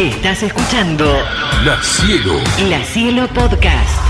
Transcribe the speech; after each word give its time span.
Estás 0.00 0.42
escuchando 0.42 1.04
La 1.62 1.78
Cielo. 1.82 2.32
La 2.70 2.82
Cielo 2.82 3.28
Podcast. 3.34 4.00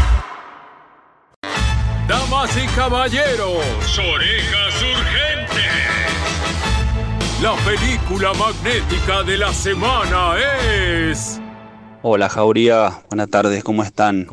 Damas 2.06 2.56
y 2.56 2.64
caballeros, 2.76 3.98
orejas 3.98 4.82
urgentes. 4.82 5.64
La 7.42 7.56
película 7.64 8.32
magnética 8.34 9.24
de 9.24 9.38
la 9.38 9.52
semana 9.52 10.36
es... 11.10 11.40
Hola 12.02 12.28
Jauría, 12.28 13.02
buenas 13.08 13.28
tardes, 13.28 13.64
¿cómo 13.64 13.82
están? 13.82 14.28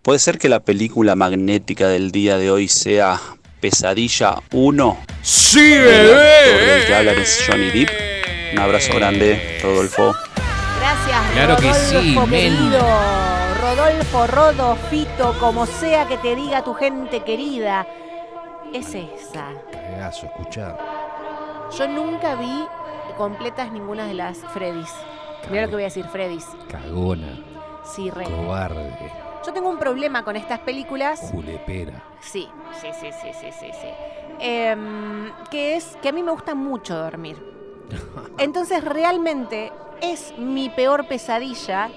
¿Puede 0.00 0.18
ser 0.18 0.38
que 0.38 0.48
la 0.48 0.60
película 0.60 1.14
magnética 1.14 1.88
del 1.88 2.12
día 2.12 2.38
de 2.38 2.50
hoy 2.50 2.66
sea 2.66 3.20
Pesadilla 3.60 4.36
1? 4.52 4.98
¡Sí, 5.20 5.70
El 5.70 6.14
actor 6.14 6.66
del 6.66 6.86
que 6.86 6.94
hablan 6.94 7.18
es 7.18 7.44
Johnny 7.46 7.68
Depp. 7.72 7.90
Un 8.54 8.58
abrazo 8.58 8.94
grande, 8.94 9.58
Rodolfo. 9.62 10.14
Gracias, 10.88 11.32
Claro 11.32 11.56
que 11.56 11.70
Rodolfo, 11.70 12.26
men. 12.26 12.30
querido. 12.30 12.80
Rodolfo, 13.60 14.26
Rodo, 14.26 14.76
Fito, 14.88 15.34
como 15.38 15.66
sea 15.66 16.06
que 16.08 16.16
te 16.16 16.34
diga 16.34 16.64
tu 16.64 16.72
gente 16.72 17.20
querida. 17.20 17.86
Es 18.72 18.94
esa. 18.94 19.48
Cagazo, 19.70 20.26
escuchá. 20.26 20.78
Yo 21.76 21.88
nunca 21.88 22.36
vi 22.36 22.64
completas 23.18 23.70
ninguna 23.70 24.06
de 24.06 24.14
las 24.14 24.38
Freddys. 24.54 24.90
Mira 25.50 25.62
lo 25.64 25.68
que 25.68 25.74
voy 25.74 25.82
a 25.82 25.86
decir, 25.86 26.06
Freddys. 26.06 26.46
Cagona, 26.70 27.38
Sí, 27.84 28.10
re. 28.10 28.24
cobarde, 28.24 28.90
Yo 29.46 29.52
tengo 29.52 29.68
un 29.68 29.78
problema 29.78 30.22
con 30.24 30.36
estas 30.36 30.60
películas. 30.60 31.20
julepera. 31.32 32.02
Sí, 32.20 32.48
sí, 32.80 32.88
sí, 32.98 33.10
sí, 33.12 33.28
sí, 33.38 33.48
sí, 33.60 33.66
sí. 33.72 33.88
Em, 34.40 35.32
que 35.50 35.76
es 35.76 35.98
que 36.00 36.08
a 36.08 36.12
mí 36.12 36.22
me 36.22 36.32
gusta 36.32 36.54
mucho 36.54 36.96
dormir. 36.96 37.36
Entonces 38.38 38.82
realmente 38.84 39.70
es 40.00 40.34
mi 40.38 40.68
peor 40.70 41.06
pesadilla 41.06 41.90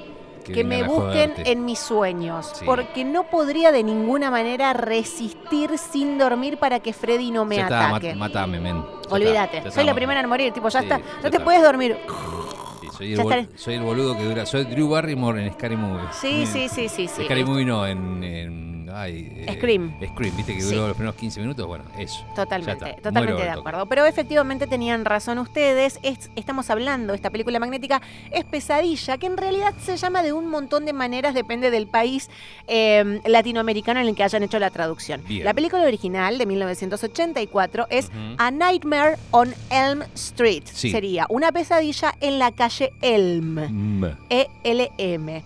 que, 0.45 0.63
me 0.63 0.83
busquen 0.83 1.31
joderte. 1.31 1.51
en 1.51 1.65
mis 1.65 1.79
sueños. 1.79 2.51
Sí. 2.55 2.65
Porque 2.65 3.03
no 3.05 3.29
podría 3.29 3.71
de 3.71 3.83
ninguna 3.83 4.31
manera 4.31 4.73
resistir 4.73 5.77
sin 5.77 6.17
dormir 6.17 6.57
para 6.57 6.79
que 6.79 6.93
Freddy 6.93 7.31
no 7.31 7.45
me 7.45 7.57
Ya 7.57 7.63
está, 7.63 7.89
ataque. 7.89 8.09
mat- 8.15 8.17
matame, 8.33 8.59
men. 8.59 8.83
Olvídate, 9.09 9.57
está, 9.59 9.71
soy 9.71 9.83
la 9.83 9.91
está, 9.91 9.95
primera 9.95 10.19
en 10.19 10.27
morir, 10.29 10.51
tipo, 10.51 10.67
ya 10.69 10.79
Sí, 10.79 10.85
está. 10.85 10.97
ya 10.99 11.05
No 11.17 11.21
te 11.21 11.27
está. 11.29 11.43
puedes 11.43 11.61
dormir. 11.61 11.97
Sí, 12.81 13.15
soy, 13.15 13.33
el 13.33 13.49
soy 13.55 13.77
boludo 13.79 14.17
que 14.17 14.23
dura. 14.23 14.45
Soy 14.45 14.63
Drew 14.65 14.89
Barrymore 14.89 15.45
en 15.45 15.53
Scary 15.53 15.77
Movie. 15.77 16.07
Sí, 16.11 16.45
sí, 16.45 16.67
sí, 16.69 16.89
sí, 16.89 17.07
sí. 17.07 17.23
Scary 17.25 17.45
Movie 17.45 17.65
no, 17.65 17.85
en. 17.85 18.23
en- 18.23 18.80
ay, 18.93 19.31
eh, 19.47 19.53
Scream. 19.57 19.93
Scream, 20.13 20.35
viste 20.37 20.53
que 20.55 20.61
Sí. 20.61 20.69
duró 20.73 20.87
los 20.87 20.95
primeros 20.97 21.15
15 21.15 21.39
minutos. 21.39 21.65
Bueno, 21.67 21.83
eso. 21.97 22.25
Totalmente, 22.35 22.89
está, 22.89 23.01
totalmente 23.01 23.43
de 23.43 23.49
acuerdo. 23.49 23.85
Pero 23.87 24.05
efectivamente 24.05 24.67
tenían 24.67 25.05
razón 25.05 25.37
ustedes. 25.39 25.99
Es- 26.03 26.29
estamos 26.35 26.69
hablando, 26.69 27.13
esta 27.13 27.29
película 27.29 27.59
magnética 27.59 28.01
es 28.31 28.43
pesadilla, 28.45 29.17
que 29.17 29.25
en 29.27 29.37
realidad 29.37 29.73
se 29.83 29.97
llama 29.97 30.23
de 30.23 30.33
un 30.33 30.47
montón 30.47 30.85
de 30.85 30.93
maneras, 30.93 31.33
depende 31.33 31.71
del 31.71 31.87
país 31.87 32.29
eh, 32.67 33.19
latinoamericano 33.25 33.99
en 33.99 34.07
el 34.07 34.15
que 34.15 34.23
hayan 34.23 34.43
hecho 34.43 34.59
la 34.59 34.69
traducción. 34.69 35.21
Bien. 35.27 35.43
La 35.43 35.53
película 35.53 35.83
original 35.83 36.37
de 36.37 36.45
1984 36.45 37.87
es. 37.89 38.09
A 38.37 38.51
Nightmare 38.51 39.17
on 39.31 39.53
Elm 39.69 40.01
Street. 40.15 40.63
Sí. 40.65 40.91
Sería 40.91 41.25
una 41.29 41.51
pesadilla 41.51 42.15
en 42.21 42.39
la 42.39 42.51
calle 42.51 42.91
Elm. 43.01 43.99
Mm. 43.99 44.05
E-L-M. 44.29 45.43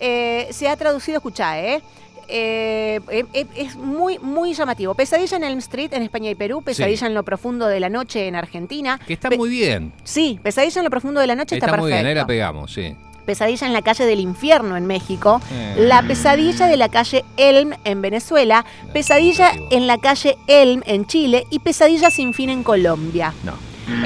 Eh, 0.00 0.48
se 0.50 0.68
ha 0.68 0.76
traducido, 0.76 1.16
escuchá, 1.18 1.60
¿eh? 1.60 1.82
Eh, 2.28 3.00
eh, 3.10 3.24
eh, 3.32 3.46
es 3.56 3.76
muy, 3.76 4.18
muy 4.18 4.52
llamativo. 4.54 4.94
Pesadilla 4.94 5.36
en 5.38 5.44
Elm 5.44 5.58
Street 5.58 5.92
en 5.94 6.02
España 6.02 6.30
y 6.30 6.34
Perú, 6.34 6.62
Pesadilla 6.62 6.98
Sí. 6.98 7.04
en 7.06 7.14
lo 7.14 7.22
profundo 7.22 7.66
de 7.66 7.80
la 7.80 7.88
noche 7.88 8.26
en 8.28 8.36
Argentina. 8.36 9.00
Que 9.06 9.14
está 9.14 9.30
Pe- 9.30 9.38
muy 9.38 9.48
bien. 9.48 9.92
Sí, 10.04 10.38
Pesadilla 10.42 10.80
en 10.80 10.84
lo 10.84 10.90
profundo 10.90 11.20
de 11.20 11.26
la 11.26 11.34
noche 11.34 11.56
está, 11.56 11.66
Está, 11.66 11.78
muy 11.78 11.90
bien, 11.90 12.04
ahí 12.06 12.14
la 12.14 12.26
pegamos, 12.26 12.72
sí. 12.72 12.94
Pesadilla 13.24 13.66
en 13.66 13.72
la 13.74 13.82
calle 13.82 14.06
del 14.06 14.20
infierno 14.20 14.76
en 14.76 14.86
México. 14.86 15.40
Eh. 15.52 15.74
La 15.86 16.02
pesadilla 16.02 16.66
de 16.66 16.76
la 16.78 16.88
calle 16.88 17.24
Elm 17.36 17.72
en 17.84 18.00
Venezuela. 18.00 18.64
Pesadilla 18.94 19.52
en 19.70 19.86
la 19.86 19.98
calle 19.98 20.38
Elm 20.46 20.82
en 20.86 21.06
Chile. 21.06 21.46
Y 21.50 21.58
Pesadilla 21.58 22.10
sin 22.10 22.32
fin 22.32 22.48
en 22.48 22.62
Colombia. 22.62 23.34
No. 23.44 23.52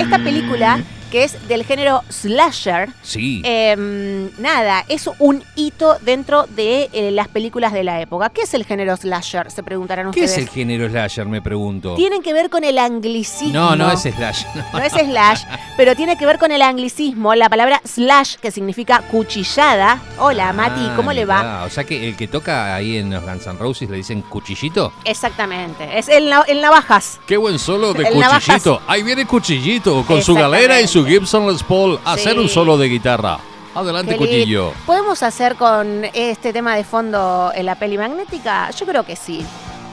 Esta 0.01 0.19
película, 0.19 0.83
que 1.13 1.25
es 1.25 1.47
del 1.47 1.65
género 1.65 2.03
slasher, 2.09 2.89
Sí. 3.03 3.43
Em, 3.45 4.31
nada, 4.39 4.85
es 4.89 5.09
un 5.19 5.45
hito 5.57 5.99
dentro 6.01 6.47
de 6.47 6.89
eh, 6.93 7.11
las 7.11 7.29
películas 7.29 7.73
de 7.75 7.85
la 7.85 8.01
época. 8.01 8.31
¿Qué 8.31 8.43
es 8.43 8.55
el 8.55 8.65
género 8.65 8.97
slasher? 8.97 9.51
Se 9.51 9.63
preguntarán 9.63 10.07
¿Qué 10.11 10.21
ustedes. 10.25 10.33
es 10.33 10.39
el 10.39 10.49
género 10.49 10.89
slasher, 10.89 11.27
me 11.27 11.43
pregunto? 11.43 11.95
Tienen 11.97 12.23
que 12.23 12.33
ver 12.33 12.49
con 12.49 12.65
el 12.65 12.79
anglicismo. 12.79 13.53
No, 13.53 13.77
no 13.77 13.93
es 13.93 14.01
slasher. 14.01 14.49
no. 14.57 14.65
No 14.73 14.79
es 14.85 14.93
slash, 14.95 15.43
pero 15.77 15.95
tiene 15.95 16.17
que 16.17 16.25
ver 16.27 16.39
con 16.39 16.51
el 16.51 16.63
anglicismo. 16.63 17.35
La 17.35 17.49
palabra 17.51 17.81
slash, 17.85 18.37
que 18.37 18.51
significa 18.51 19.03
cuchillada. 19.11 20.01
Hola, 20.19 20.53
Mati, 20.55 20.81
Ah, 20.89 20.93
¿cómo 20.97 21.13
le 21.13 21.25
va? 21.27 21.65
O 21.65 21.71
sea 21.71 21.85
que 21.85 22.09
el 22.09 22.17
que 22.17 22.27
toca 22.29 22.75
ahí 22.75 22.97
en 22.97 23.11
los 23.11 23.23
Guns 23.23 23.47
N' 23.47 23.59
Roses 23.59 23.91
le 23.91 23.99
dicen 23.99 24.23
cuchillito. 24.23 24.93
Exactamente, 25.05 25.99
es 25.99 26.09
el, 26.09 26.33
el 26.49 26.61
navajas. 26.63 27.21
Qué 27.27 27.37
buen 27.37 27.59
solo 27.59 27.93
de 27.93 28.05
El 28.09 28.19
navajas. 28.19 28.45
cuchillito. 28.45 28.81
Ahí 28.87 29.03
viene 29.03 29.27
cuchillito 29.27 30.05
con 30.07 30.23
su 30.23 30.35
galera 30.35 30.81
y 30.81 30.89
su 30.89 31.02
Gibson 31.05 31.47
Les 31.51 31.63
Paul 31.63 31.99
a 32.05 32.13
hacer 32.13 32.35
Sí. 32.35 32.39
un 32.39 32.49
solo 32.49 32.77
de 32.79 32.89
guitarra. 32.89 33.39
Adelante, 33.75 34.17
cuchillo. 34.17 34.73
¿Podemos 34.85 35.23
hacer 35.23 35.57
con 35.57 36.05
este 36.13 36.53
tema 36.53 36.77
de 36.77 36.85
fondo 36.85 37.51
en 37.55 37.65
la 37.67 37.75
peli 37.75 37.97
magnética? 37.97 38.71
Yo 38.71 38.85
creo 38.87 39.05
que 39.05 39.17
sí. 39.17 39.45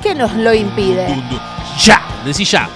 ¿Qué 0.03 0.13
nos 0.15 0.33
lo 0.33 0.53
impide? 0.53 1.07
Ya, 1.83 2.01
decí 2.25 2.43
ya. 2.45 2.67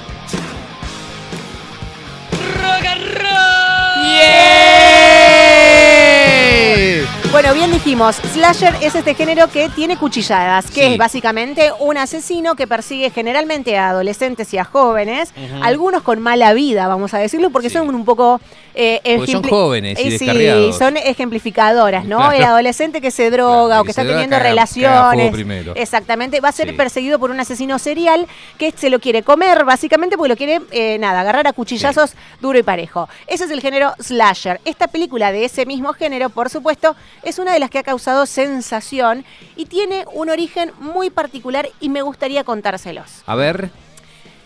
Bien 7.54 7.72
dijimos, 7.72 8.16
slasher 8.34 8.74
es 8.82 8.96
este 8.96 9.14
género 9.14 9.48
que 9.48 9.70
tiene 9.70 9.96
cuchilladas, 9.96 10.66
que 10.72 10.88
Sí. 10.88 10.94
es 10.94 10.98
básicamente 10.98 11.72
un 11.80 11.98
asesino 11.98 12.56
que 12.56 12.66
persigue 12.68 13.12
generalmente 13.12 13.78
a 13.78 13.90
adolescentes 13.90 14.52
y 14.54 14.58
a 14.58 14.64
jóvenes, 14.66 15.32
algunos 15.62 16.02
con 16.02 16.20
mala 16.20 16.54
vida, 16.54 16.88
vamos 16.88 17.14
a 17.14 17.20
decirlo, 17.20 17.52
porque 17.52 17.70
Sí. 17.70 17.76
son 17.78 17.94
un 17.94 18.06
poco... 18.06 18.42
eh, 18.76 19.00
Porque 19.18 19.32
son 19.34 19.44
jóvenes 19.44 20.00
y 20.00 20.16
Eh, 20.16 20.18
sí, 20.18 20.74
son 20.76 20.98
ejemplificadoras, 20.98 22.06
¿no? 22.06 22.18
Claro. 22.18 22.32
El 22.32 22.44
adolescente 22.44 23.02
que 23.02 23.12
se 23.12 23.30
droga 23.30 23.68
Claro, 23.68 23.82
o 23.82 23.84
que 23.84 23.92
está 23.92 24.02
teniendo 24.02 24.36
caga- 24.36 24.40
caga 24.40 24.50
relaciones. 24.50 25.32
primero. 25.32 25.74
Exactamente, 25.76 26.40
va 26.42 26.50
a 26.50 26.54
ser 26.54 26.70
Sí. 26.70 26.76
perseguido 26.76 27.20
por 27.20 27.30
un 27.30 27.40
asesino 27.40 27.78
serial 27.78 28.26
que 28.58 28.72
se 28.76 28.90
lo 28.90 29.00
quiere 29.00 29.22
comer, 29.22 29.64
básicamente 29.64 30.18
porque 30.18 30.30
lo 30.30 30.36
quiere, 30.38 30.60
eh, 30.72 30.98
nada, 30.98 31.20
agarrar 31.22 31.46
a 31.48 31.54
cuchillazos 31.54 32.16
duro 32.42 32.58
y 32.58 32.64
parejo. 32.64 33.08
Ese 33.28 33.44
es 33.46 33.52
el 33.52 33.62
género 33.62 33.94
slasher. 34.00 34.60
Esta 34.66 34.88
película 34.88 35.32
de 35.32 35.46
ese 35.46 35.68
mismo 35.68 35.94
género, 35.94 36.32
por 36.32 36.50
supuesto, 36.50 36.96
es 37.22 37.38
una 37.44 37.54
de 37.54 37.60
las 37.60 37.70
que 37.70 37.80
ha 37.80 37.84
causado 37.84 38.26
sensación 38.26 39.24
y 39.56 39.66
tiene 39.66 40.06
un 40.14 40.30
origen 40.30 40.72
muy 40.80 41.10
particular 41.10 41.70
y 41.80 41.90
me 41.90 42.02
gustaría 42.02 42.44
contárselos. 42.44 43.22
A 43.26 43.36
ver. 43.36 43.70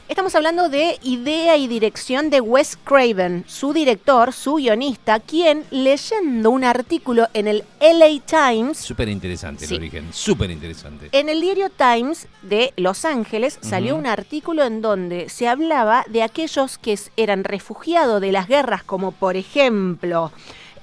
Estamos 0.10 0.36
hablando 0.36 0.70
de 0.70 0.98
idea 1.04 1.58
y 1.58 1.68
dirección 1.68 2.30
de 2.30 2.40
Wes 2.40 2.78
Craven, 2.82 3.44
su 3.46 3.74
director, 3.74 4.32
su 4.32 4.56
guionista, 4.56 5.20
quien 5.20 5.66
leyendo 5.70 6.50
un 6.50 6.64
artículo 6.64 7.28
en 7.34 7.46
el 7.50 7.66
LA 7.82 8.22
Times 8.26 8.78
Súper 8.78 9.10
interesante 9.10 9.68
Sí. 9.68 9.76
el 9.76 9.82
origen. 9.82 10.08
Súper 10.14 10.50
interesante. 10.50 11.10
en 11.12 11.28
el 11.28 11.42
diario 11.42 11.70
Times 11.70 12.28
de 12.42 12.72
Los 12.78 13.04
Ángeles 13.04 13.60
salió 13.62 13.98
un 13.98 14.08
artículo 14.08 14.64
en 14.64 14.82
donde 14.82 15.28
se 15.28 15.50
hablaba 15.50 16.06
de 16.08 16.24
aquellos 16.24 16.78
que 16.78 16.98
eran 17.18 17.44
refugiados 17.44 18.22
de 18.22 18.32
las 18.32 18.48
guerras, 18.48 18.84
como 18.84 19.12
por 19.12 19.36
ejemplo 19.36 20.32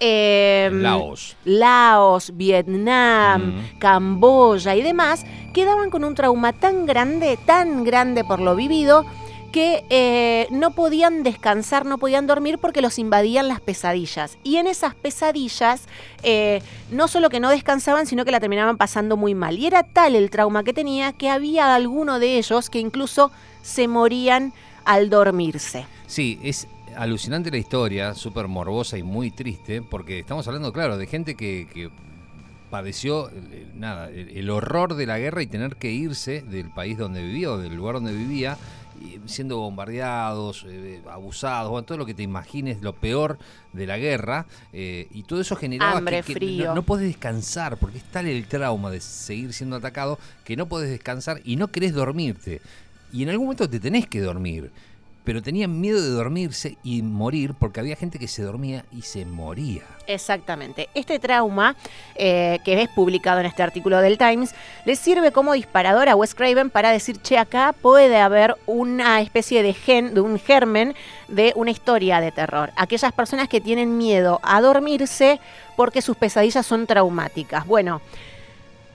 em, 0.00 0.82
Laos. 0.82 1.36
Laos, 1.44 2.32
Vietnam, 2.36 3.56
Ujú. 3.56 3.78
Camboya 3.78 4.74
y 4.74 4.82
demás, 4.82 5.24
quedaban 5.52 5.90
con 5.90 6.04
un 6.04 6.14
trauma 6.14 6.52
tan 6.52 6.86
grande, 6.86 7.38
tan 7.44 7.84
grande 7.84 8.24
por 8.24 8.40
lo 8.40 8.56
vivido, 8.56 9.04
que 9.52 9.84
eh, 9.88 10.48
no 10.50 10.72
podían 10.72 11.22
descansar, 11.22 11.86
no 11.86 11.98
podían 11.98 12.26
dormir 12.26 12.58
porque 12.58 12.82
los 12.82 12.98
invadían 12.98 13.46
las 13.46 13.60
pesadillas. 13.60 14.36
Y 14.42 14.56
en 14.56 14.66
esas 14.66 14.96
pesadillas, 14.96 15.86
eh, 16.24 16.60
no 16.90 17.06
solo 17.06 17.30
que 17.30 17.38
no 17.38 17.50
descansaban, 17.50 18.06
sino 18.06 18.24
que 18.24 18.32
la 18.32 18.40
terminaban 18.40 18.76
pasando 18.76 19.16
muy 19.16 19.36
mal. 19.36 19.56
Y 19.56 19.66
era 19.68 19.84
tal 19.84 20.16
el 20.16 20.28
trauma 20.30 20.64
que 20.64 20.72
tenía 20.72 21.12
que 21.12 21.30
había 21.30 21.72
alguno 21.72 22.18
de 22.18 22.36
ellos 22.38 22.68
que 22.68 22.80
incluso 22.80 23.30
se 23.62 23.86
morían 23.86 24.52
al 24.84 25.08
dormirse. 25.08 25.86
Sí, 26.08 26.40
es 26.42 26.66
alucinante 26.96 27.50
la 27.50 27.58
historia, 27.58 28.14
súper 28.14 28.48
morbosa 28.48 28.98
y 28.98 29.02
muy 29.02 29.30
triste, 29.30 29.82
porque 29.82 30.20
estamos 30.20 30.46
hablando, 30.46 30.72
claro, 30.72 30.96
de 30.96 31.06
gente 31.06 31.34
que, 31.34 31.68
que 31.72 31.90
padeció 32.70 33.30
nada, 33.74 34.08
el, 34.10 34.30
el 34.30 34.50
horror 34.50 34.94
de 34.94 35.06
la 35.06 35.18
guerra 35.18 35.42
y 35.42 35.46
tener 35.46 35.76
que 35.76 35.90
irse 35.92 36.42
del 36.42 36.70
país 36.70 36.98
donde 36.98 37.22
vivía 37.22 37.50
o 37.52 37.58
del 37.58 37.74
lugar 37.74 37.94
donde 37.96 38.12
vivía, 38.12 38.56
siendo 39.26 39.58
bombardeados, 39.58 40.64
eh, 40.68 41.00
abusados, 41.10 41.70
bueno, 41.70 41.84
todo 41.84 41.98
lo 41.98 42.06
que 42.06 42.14
te 42.14 42.22
imagines, 42.22 42.80
lo 42.82 42.94
peor 42.94 43.38
de 43.72 43.86
la 43.86 43.98
guerra, 43.98 44.46
eh, 44.72 45.08
y 45.10 45.24
todo 45.24 45.40
eso 45.40 45.56
generaba 45.56 45.98
Hambre, 45.98 46.22
que, 46.22 46.34
que 46.34 46.34
frío. 46.34 46.66
no, 46.66 46.76
no 46.76 46.82
podés 46.82 47.08
descansar, 47.08 47.76
porque 47.76 47.98
es 47.98 48.04
tal 48.04 48.26
el 48.26 48.46
trauma 48.46 48.90
de 48.90 49.00
seguir 49.00 49.52
siendo 49.52 49.76
atacado 49.76 50.18
que 50.44 50.56
no 50.56 50.66
podés 50.66 50.90
descansar 50.90 51.40
y 51.44 51.56
no 51.56 51.68
querés 51.68 51.92
dormirte. 51.92 52.60
Y 53.12 53.22
en 53.22 53.28
algún 53.28 53.46
momento 53.46 53.68
te 53.68 53.78
tenés 53.78 54.06
que 54.08 54.20
dormir. 54.20 54.72
Pero 55.24 55.42
tenían 55.42 55.80
miedo 55.80 56.00
de 56.00 56.10
dormirse 56.10 56.76
y 56.82 57.02
morir 57.02 57.54
porque 57.58 57.80
había 57.80 57.96
gente 57.96 58.18
que 58.18 58.28
se 58.28 58.42
dormía 58.42 58.84
y 58.92 59.02
se 59.02 59.24
moría. 59.24 59.82
Exactamente. 60.06 60.90
Este 60.94 61.18
trauma, 61.18 61.76
eh, 62.14 62.58
que 62.64 62.82
es 62.82 62.88
publicado 62.90 63.40
en 63.40 63.46
este 63.46 63.62
artículo 63.62 64.00
del 64.00 64.18
Times, 64.18 64.54
le 64.84 64.96
sirve 64.96 65.32
como 65.32 65.54
disparador 65.54 66.08
a 66.08 66.16
Wes 66.16 66.34
Craven 66.34 66.70
para 66.70 66.90
decir, 66.90 67.20
che, 67.22 67.38
acá 67.38 67.74
puede 67.80 68.18
haber 68.18 68.54
una 68.66 69.20
especie 69.22 69.62
de 69.62 69.72
gen, 69.72 70.14
de 70.14 70.20
un 70.20 70.38
germen 70.38 70.94
de 71.28 71.52
una 71.56 71.70
historia 71.70 72.20
de 72.20 72.30
terror. 72.30 72.70
Aquellas 72.76 73.12
personas 73.12 73.48
que 73.48 73.62
tienen 73.62 73.96
miedo 73.96 74.40
a 74.42 74.60
dormirse 74.60 75.40
porque 75.76 76.02
sus 76.02 76.16
pesadillas 76.16 76.66
son 76.66 76.86
traumáticas. 76.86 77.66
Bueno, 77.66 78.02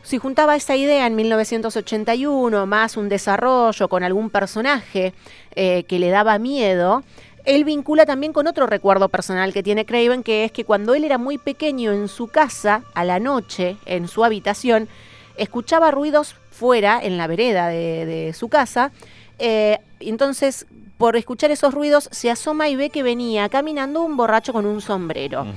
si 0.10 0.18
juntaba 0.18 0.56
esa 0.56 0.76
idea 0.76 1.06
en 1.06 1.16
1981, 1.16 2.66
más 2.66 2.98
un 2.98 3.10
desarrollo 3.10 3.88
con 3.90 4.02
algún 4.02 4.32
personaje 4.32 5.14
eh, 5.54 5.84
que 5.84 6.00
le 6.00 6.10
daba 6.10 6.40
miedo, 6.40 7.04
él 7.46 7.64
vincula 7.64 8.08
también 8.08 8.34
con 8.34 8.48
otro 8.48 8.66
recuerdo 8.66 9.10
personal 9.10 9.54
que 9.54 9.62
tiene 9.62 9.86
Craven, 9.86 10.24
que 10.24 10.46
es 10.46 10.52
que 10.52 10.66
cuando 10.66 10.96
él 10.96 11.04
era 11.04 11.20
muy 11.20 11.38
pequeño 11.38 11.92
en 11.92 12.08
su 12.08 12.28
casa, 12.28 12.82
a 12.96 13.06
la 13.06 13.20
noche, 13.20 13.78
en 13.86 14.08
su 14.08 14.26
habitación, 14.26 14.90
escuchaba 15.38 15.92
ruidos 15.92 16.36
fuera, 16.50 17.00
en 17.04 17.16
la 17.18 17.28
vereda 17.28 17.68
de, 17.68 18.34
su 18.36 18.50
casa. 18.50 18.92
Eh, 19.38 19.78
entonces, 20.00 20.66
por 21.00 21.16
escuchar 21.16 21.50
esos 21.50 21.74
ruidos, 21.74 22.10
se 22.12 22.30
asoma 22.30 22.68
y 22.68 22.76
ve 22.76 22.90
que 22.90 23.04
venía 23.04 23.48
caminando 23.48 24.02
un 24.02 24.18
borracho 24.18 24.52
con 24.52 24.66
un 24.66 24.82
sombrero. 24.82 25.48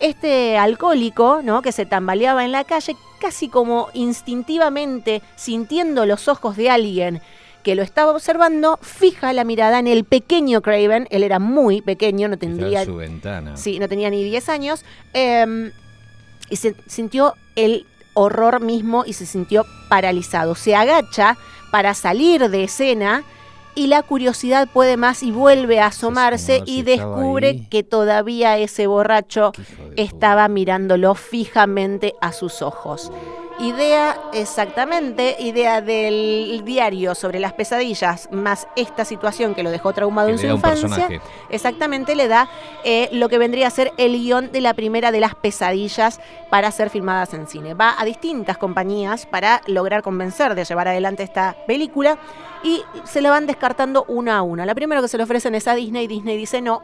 Este 0.00 0.58
alcohólico, 0.58 1.40
¿no? 1.44 1.62
Que 1.62 1.70
se 1.70 1.86
tambaleaba 1.86 2.44
en 2.44 2.50
la 2.50 2.64
calle, 2.64 2.96
casi 3.20 3.48
como 3.48 3.90
instintivamente, 3.94 5.22
sintiendo 5.36 6.04
los 6.04 6.26
ojos 6.26 6.56
de 6.56 6.68
alguien 6.68 7.22
que 7.62 7.76
lo 7.76 7.82
estaba 7.82 8.10
observando, 8.10 8.76
fija 8.82 9.32
la 9.32 9.44
mirada 9.44 9.78
en 9.78 9.86
el 9.86 10.02
pequeño 10.02 10.62
Craven. 10.62 11.06
Él 11.10 11.22
era 11.22 11.38
muy 11.38 11.80
pequeño, 11.80 12.26
no 12.26 12.36
tendría. 12.36 12.84
su 12.84 12.96
ventana. 12.96 13.56
Sí, 13.56 13.78
no 13.78 13.88
tenía 13.88 14.10
ni 14.10 14.24
10 14.24 14.48
años. 14.48 14.84
Em, 15.12 15.70
y 16.50 16.56
se 16.56 16.74
sintió 16.88 17.34
el 17.54 17.86
horror 18.14 18.60
mismo 18.60 19.04
y 19.06 19.12
se 19.12 19.26
sintió 19.26 19.64
paralizado. 19.88 20.56
Se 20.56 20.74
agacha 20.74 21.38
para 21.70 21.94
salir 21.94 22.50
de 22.50 22.64
escena 22.64 23.22
y 23.74 23.86
la 23.86 24.02
curiosidad 24.02 24.68
puede 24.72 24.96
más 24.96 25.22
y 25.22 25.30
vuelve 25.30 25.80
a 25.80 25.86
asomarse 25.86 26.62
y 26.66 26.82
descubre 26.82 27.66
que 27.70 27.82
todavía 27.82 28.58
ese 28.58 28.86
borracho 28.86 29.52
estaba 29.96 30.48
mirándolo 30.48 31.14
fijamente 31.14 32.14
a 32.20 32.32
sus 32.32 32.62
ojos. 32.62 33.12
Idea, 33.60 34.16
exactamente, 34.32 35.36
idea 35.40 35.80
del 35.80 36.62
diario 36.64 37.16
sobre 37.16 37.40
las 37.40 37.52
pesadillas, 37.52 38.28
más 38.30 38.68
esta 38.76 39.04
situación 39.04 39.54
que 39.54 39.64
lo 39.64 39.70
dejó 39.70 39.92
traumado 39.92 40.28
en 40.28 40.38
su 40.38 40.46
infancia. 40.46 41.20
Exactamente, 41.50 42.14
le 42.14 42.28
da 42.28 42.48
eh, 42.84 43.08
lo 43.12 43.28
que 43.28 43.36
vendría 43.36 43.66
a 43.66 43.70
ser 43.70 43.92
el 43.96 44.12
guion 44.12 44.52
de 44.52 44.60
la 44.60 44.74
primera 44.74 45.10
de 45.10 45.18
las 45.18 45.34
pesadillas 45.34 46.20
para 46.50 46.70
ser 46.70 46.88
filmadas 46.88 47.34
en 47.34 47.48
cine. 47.48 47.74
Va 47.74 47.96
a 47.98 48.04
distintas 48.04 48.58
compañías 48.58 49.26
para 49.26 49.60
lograr 49.66 50.02
convencer 50.02 50.54
de 50.54 50.64
llevar 50.64 50.86
adelante 50.86 51.24
esta 51.24 51.56
película 51.66 52.16
y 52.62 52.82
se 53.04 53.20
la 53.20 53.30
van 53.30 53.46
descartando 53.46 54.04
una 54.06 54.38
a 54.38 54.42
una. 54.42 54.66
La 54.66 54.74
primera 54.76 55.00
que 55.00 55.08
se 55.08 55.16
le 55.16 55.24
ofrecen 55.24 55.56
es 55.56 55.66
a 55.66 55.74
Disney, 55.74 56.06
Disney 56.06 56.36
dice 56.36 56.60
no 56.60 56.82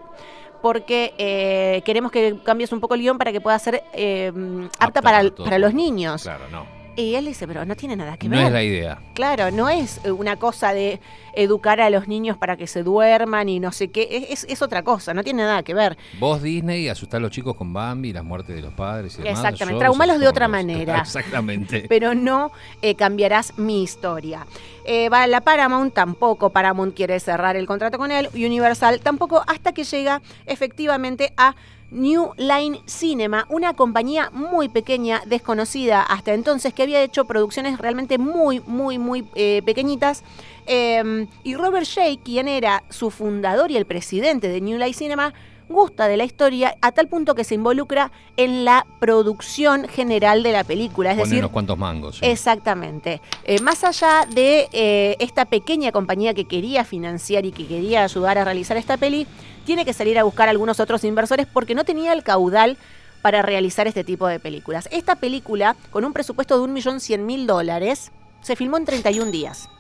porque 0.65 1.13
eh, 1.19 1.83
queremos 1.85 2.11
que 2.11 2.39
cambies 2.43 2.73
un 2.73 2.81
poco 2.81 2.95
el 2.95 3.03
guion 3.03 3.19
para 3.19 3.33
que 3.33 3.41
pueda 3.43 3.59
ser 3.59 3.85
eh, 3.93 4.33
apta, 4.79 5.03
para, 5.03 5.23
para 5.31 5.59
los 5.59 5.75
niños. 5.75 6.23
Claro, 6.23 6.49
no. 6.51 6.84
Y 6.97 7.15
él 7.17 7.27
dice, 7.27 7.47
pero 7.47 7.65
no 7.65 7.75
tiene 7.75 7.97
nada 7.97 8.17
que 8.17 8.29
ver. 8.29 8.41
No 8.41 8.47
es 8.47 8.53
la 8.53 8.63
idea. 8.63 8.99
Claro, 9.15 9.51
no 9.51 9.69
es 9.69 10.01
eh, 10.05 10.13
una 10.13 10.37
cosa 10.37 10.73
de 10.73 11.01
educar 11.35 11.81
a 11.81 11.91
los 11.91 12.07
niños 12.07 12.37
para 12.37 12.57
que 12.57 12.67
se 12.67 12.83
duerman 12.85 13.49
y 13.49 13.59
no 13.59 13.73
sé 13.73 13.89
qué. 13.89 14.29
Es, 14.31 14.45
es, 14.49 14.63
otra 14.63 14.83
cosa, 14.83 15.13
no 15.13 15.25
tiene 15.25 15.43
nada 15.43 15.63
que 15.65 15.75
ver. 15.75 15.97
Vos, 16.21 16.43
Disney, 16.43 16.89
asustar 16.89 17.19
a 17.19 17.23
los 17.23 17.33
chicos 17.33 17.57
con 17.57 17.73
Bambi, 17.73 18.13
las 18.13 18.25
muertes 18.25 18.55
de 18.55 18.63
los 18.63 18.73
padres 18.75 19.15
y 19.19 19.23
demás. 19.23 19.41
Exactamente, 19.41 19.81
traumalos 19.81 20.21
de 20.21 20.29
otra 20.29 20.47
manera. 20.47 20.99
Exactamente. 21.01 21.87
Pero 21.89 22.15
no 22.15 22.53
eh, 22.81 22.95
cambiarás 22.95 23.59
mi 23.59 23.83
historia. 23.83 24.47
Eh, 24.85 25.09
va 25.09 25.27
la 25.27 25.41
Paramount 25.41 25.93
tampoco, 25.95 26.51
Paramount 26.51 26.95
quiere 26.95 27.19
cerrar 27.19 27.57
el 27.57 27.67
contrato 27.67 27.99
con 27.99 28.13
él, 28.13 28.29
Universal 28.35 29.01
tampoco, 29.01 29.43
hasta 29.47 29.73
que 29.73 29.83
llega 29.85 30.21
efectivamente 30.47 31.33
a 31.37 31.57
New 31.91 32.33
Line 32.37 32.81
Cinema, 32.87 33.47
una 33.49 33.75
compañía 33.75 34.31
muy 34.33 34.69
pequeña, 34.69 35.23
desconocida 35.27 36.03
hasta 36.03 36.35
entonces, 36.35 36.75
que 36.75 36.83
había 36.83 37.03
hecho 37.03 37.25
producciones 37.25 37.79
realmente 37.79 38.19
muy, 38.19 38.61
muy, 38.67 38.99
muy 38.99 39.25
eh, 39.35 39.63
pequeñitas. 39.65 40.25
Em, 40.67 41.27
y 41.43 41.55
Robert 41.55 41.87
Shea, 41.87 42.17
quien 42.17 42.49
era 42.49 42.83
su 42.89 43.11
fundador 43.11 43.71
y 43.71 43.77
el 43.77 43.85
presidente 43.85 44.49
de 44.49 44.61
New 44.61 44.79
Line 44.79 44.95
Cinema, 44.95 45.35
gusta 45.69 46.09
de 46.09 46.17
la 46.17 46.25
historia 46.25 46.77
a 46.81 46.93
tal 46.93 47.09
punto 47.09 47.35
que 47.35 47.45
se 47.45 47.55
involucra 47.55 48.13
en 48.37 48.65
la 48.65 48.87
producción 49.01 49.89
general 49.89 50.43
de 50.43 50.53
la 50.53 50.65
película. 50.65 51.13
Es 51.13 51.19
decir, 51.19 51.39
unos 51.39 51.51
cuantos 51.51 51.79
mangos. 51.79 52.19
Exactamente. 52.23 53.21
Eh, 53.45 53.61
más 53.61 53.85
allá 53.85 54.27
de 54.31 54.69
eh, 54.73 55.17
esta 55.19 55.45
pequeña 55.45 55.93
compañía 55.93 56.35
que 56.35 56.45
quería 56.45 56.85
financiar 56.85 57.47
y 57.47 57.53
que 57.53 57.67
quería 57.67 58.05
ayudar 58.05 58.39
a 58.39 58.45
realizar 58.45 58.77
esta 58.77 58.97
peli, 58.97 59.27
tiene 59.65 59.85
que 59.85 59.93
salir 59.93 60.19
a 60.19 60.25
buscar 60.25 60.49
algunos 60.49 60.81
otros 60.81 61.05
inversores 61.05 61.47
porque 61.47 61.75
no 61.75 61.85
tenía 61.85 62.13
el 62.13 62.23
caudal 62.23 62.77
para 63.23 63.41
realizar 63.41 63.87
este 63.87 64.05
tipo 64.05 64.27
de 64.27 64.39
películas. 64.39 64.89
Esta 64.93 65.17
película, 65.17 65.77
con 65.91 66.05
un 66.05 66.13
presupuesto 66.13 66.61
de 66.61 66.71
1.100.000 66.71 67.47
dólares, 67.47 68.13
se 68.43 68.55
filmó 68.55 68.77
en 68.77 68.85
31 68.85 69.31
días. 69.31 69.71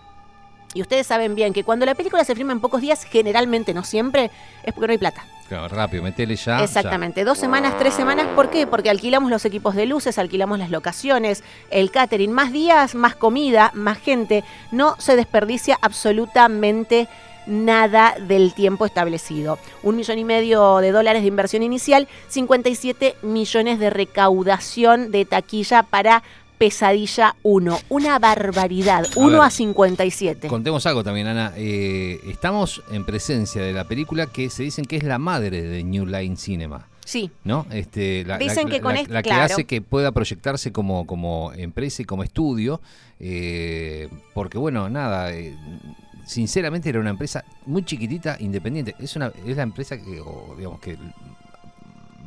Y 0.75 0.82
ustedes 0.82 1.06
saben 1.06 1.35
bien 1.35 1.53
que 1.53 1.65
cuando 1.65 1.87
la 1.87 1.94
película 1.94 2.25
se 2.25 2.35
filma 2.35 2.53
en 2.53 2.61
pocos 2.61 2.81
días, 2.81 3.05
generalmente, 3.05 3.73
no 3.73 3.85
siempre, 3.85 4.31
es 4.65 4.75
porque 4.75 4.88
no 4.88 4.93
hay 4.93 4.99
plata. 4.99 5.25
Claro, 5.49 5.69
rápido, 5.69 6.03
metele 6.03 6.37
ya. 6.37 6.62
Exactamente, 6.62 7.23
dos 7.25 7.38
semanas, 7.38 7.79
tres 7.79 7.94
semanas, 7.94 8.26
¿por 8.35 8.50
qué? 8.50 8.67
Porque 8.67 8.91
alquilamos 8.91 9.31
los 9.31 9.44
equipos 9.44 9.75
de 9.75 9.87
luces, 9.87 10.19
alquilamos 10.19 10.59
las 10.59 10.71
locaciones, 10.71 11.44
el 11.71 11.91
catering, 11.91 12.32
más 12.32 12.50
días, 12.50 12.94
más 12.94 13.15
comida, 13.15 13.71
más 13.75 13.99
gente. 13.99 14.43
No 14.73 14.97
se 14.99 15.17
desperdicia 15.17 15.79
absolutamente 15.81 17.09
nada 17.47 18.15
del 18.19 18.55
tiempo 18.55 18.87
establecido. 18.87 19.59
Un 19.82 19.97
millón 19.97 20.19
y 20.19 20.25
medio 20.25 20.79
de 20.79 20.93
dólares 20.93 21.23
de 21.23 21.29
inversión 21.29 21.62
inicial, 21.62 22.09
57 22.29 23.17
millones 23.23 23.79
de 23.79 23.91
recaudación 23.91 25.11
de 25.11 25.25
taquilla 25.25 25.82
para 25.82 26.23
Pesadilla 26.64 27.37
1. 27.43 27.78
Una 27.90 28.19
barbaridad. 28.19 29.06
1 29.16 29.43
a, 29.43 29.50
57. 29.50 30.49
Contemos 30.49 30.87
algo 30.87 31.05
también, 31.05 31.26
Ana. 31.26 31.52
Eh, 31.58 32.19
estamos 32.26 32.82
en 32.90 33.05
presencia 33.05 33.61
de 33.61 33.75
la 33.75 33.84
película 33.84 34.28
que 34.28 34.49
se 34.49 34.62
dicen 34.62 34.87
que 34.87 34.96
es 34.96 35.02
la 35.02 35.19
madre 35.19 35.61
de 35.61 35.84
New 35.84 36.06
Line 36.06 36.37
Cinema. 36.38 36.88
Sí. 37.05 37.31
¿No? 37.44 37.66
Este, 37.70 38.25
la, 38.25 38.38
Dicen 38.38 38.70
que 38.70 38.81
con 38.81 38.94
la, 38.94 39.22
que 39.22 39.31
hace 39.31 39.66
que 39.66 39.82
pueda 39.82 40.11
proyectarse 40.12 40.73
como, 40.73 41.06
como 41.06 41.52
empresa 41.52 42.00
y 42.00 42.06
como 42.06 42.23
estudio. 42.23 42.80
Eh, 43.21 44.09
porque, 44.33 44.56
bueno, 44.56 44.88
nada. 44.88 45.35
Eh, 45.35 45.54
sinceramente 46.25 46.88
era 46.88 46.99
una 46.99 47.11
empresa 47.11 47.44
muy 47.66 47.85
chiquitita, 47.85 48.38
independiente. 48.40 48.94
Es 48.99 49.16
una 49.16 49.30
es 49.47 49.54
la 49.54 49.64
empresa 49.64 49.99
que, 49.99 50.23
digamos 50.56 50.80
que 50.80 50.97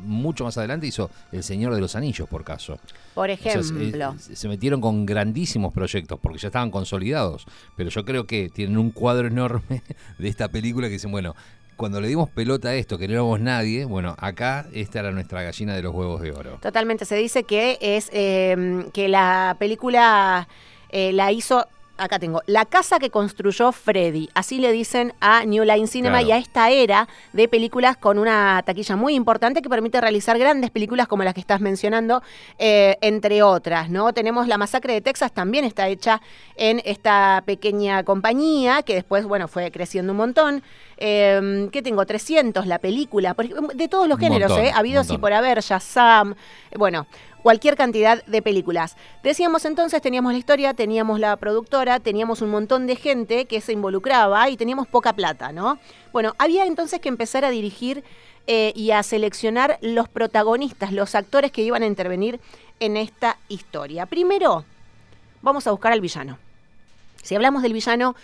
mucho 0.02 0.44
más 0.44 0.56
adelante 0.58 0.86
hizo 0.86 1.10
El 1.32 1.42
Señor 1.42 1.74
de 1.74 1.80
los 1.80 1.96
Anillos, 1.96 2.28
por 2.28 2.44
caso. 2.44 2.78
Por 3.14 3.30
ejemplo. 3.30 4.14
se 4.18 4.48
metieron 4.48 4.80
con 4.80 5.06
grandísimos 5.06 5.72
proyectos 5.72 6.18
porque 6.20 6.38
ya 6.38 6.48
estaban 6.48 6.70
consolidados, 6.70 7.46
pero 7.76 7.90
yo 7.90 8.04
creo 8.04 8.26
que 8.26 8.48
tienen 8.48 8.78
un 8.78 8.90
cuadro 8.90 9.28
enorme 9.28 9.82
de 10.18 10.28
esta 10.28 10.48
película 10.48 10.88
que 10.88 10.94
dicen, 10.94 11.10
bueno, 11.10 11.34
cuando 11.76 12.00
le 12.00 12.08
dimos 12.08 12.28
pelota 12.28 12.70
a 12.70 12.74
esto, 12.74 12.98
que 12.98 13.06
no 13.06 13.14
éramos 13.14 13.40
nadie, 13.40 13.84
bueno, 13.84 14.16
acá 14.18 14.66
esta 14.72 14.98
era 14.98 15.12
nuestra 15.12 15.42
gallina 15.42 15.76
de 15.76 15.82
los 15.82 15.94
huevos 15.94 16.20
de 16.20 16.32
oro. 16.32 16.58
Totalmente, 16.60 17.04
se 17.04 17.14
dice 17.14 17.44
que 17.44 17.78
es 17.80 18.10
eh, 18.12 18.86
que 18.92 19.08
la 19.08 19.56
película 19.60 20.48
eh, 20.90 21.12
la 21.12 21.30
hizo 21.30 21.66
acá 21.98 22.18
tengo, 22.18 22.42
la 22.46 22.64
casa 22.64 22.98
que 22.98 23.10
construyó 23.10 23.72
Freddy. 23.72 24.30
Así 24.34 24.58
le 24.58 24.72
dicen 24.72 25.12
a 25.20 25.44
New 25.44 25.64
Line 25.64 25.86
Cinema 25.86 26.22
y 26.22 26.32
a 26.32 26.38
esta 26.38 26.70
era 26.70 27.08
de 27.32 27.48
películas 27.48 27.96
con 27.96 28.18
una 28.18 28.62
taquilla 28.64 28.96
muy 28.96 29.14
importante 29.14 29.60
que 29.62 29.68
permite 29.68 30.00
realizar 30.00 30.38
grandes 30.38 30.70
películas 30.70 31.08
como 31.08 31.24
las 31.24 31.34
que 31.34 31.40
estás 31.40 31.60
mencionando, 31.60 32.22
eh, 32.58 32.96
entre 33.00 33.42
otras, 33.42 33.90
¿no? 33.90 34.12
Tenemos 34.12 34.48
La 34.48 34.58
Masacre 34.58 34.94
de 34.94 35.00
Texas, 35.00 35.32
también 35.32 35.64
está 35.64 35.88
hecha 35.88 36.20
en 36.56 36.80
esta 36.84 37.42
pequeña 37.44 38.02
compañía 38.04 38.82
que 38.82 38.94
después, 38.94 39.24
bueno, 39.26 39.48
fue 39.48 39.70
creciendo 39.70 40.12
un 40.12 40.18
montón. 40.18 40.62
Eh, 40.96 41.68
¿Qué 41.70 41.82
tengo? 41.82 42.04
300, 42.04 42.66
la 42.66 42.78
película, 42.78 43.36
de 43.74 43.88
todos 43.88 44.08
los 44.08 44.18
géneros, 44.18 44.50
¿eh? 44.58 44.72
Habidos 44.74 45.10
y 45.10 45.18
por 45.18 45.32
haber, 45.32 45.60
ya 45.60 45.78
Sam, 45.78 46.34
bueno, 46.76 47.06
cualquier 47.42 47.76
cantidad 47.76 48.24
de 48.24 48.42
películas. 48.42 48.96
Decíamos 49.22 49.64
entonces, 49.64 50.02
teníamos 50.02 50.32
la 50.32 50.38
historia, 50.38 50.74
teníamos 50.74 51.20
la 51.20 51.36
productora, 51.36 52.00
teníamos 52.00 52.42
un 52.42 52.50
montón 52.50 52.86
de 52.86 52.96
gente 52.96 53.44
que 53.46 53.60
se 53.60 53.72
involucraba 53.72 54.48
y 54.48 54.56
teníamos 54.56 54.86
poca 54.88 55.12
plata, 55.12 55.52
¿no? 55.52 55.78
Bueno, 56.12 56.34
había 56.38 56.66
entonces 56.66 57.00
que 57.00 57.08
empezar 57.08 57.44
a 57.44 57.50
dirigir 57.50 58.04
eh, 58.46 58.72
y 58.74 58.92
a 58.92 59.02
seleccionar 59.02 59.78
los 59.82 60.08
protagonistas, 60.08 60.92
los 60.92 61.14
actores 61.14 61.52
que 61.52 61.62
iban 61.62 61.82
a 61.82 61.86
intervenir 61.86 62.40
en 62.80 62.96
esta 62.96 63.36
historia. 63.48 64.06
Primero, 64.06 64.64
vamos 65.42 65.66
a 65.66 65.70
buscar 65.70 65.92
al 65.92 66.00
villano. 66.00 66.38
Si 67.22 67.34
hablamos 67.34 67.62
del 67.62 67.72
villano, 67.72 68.16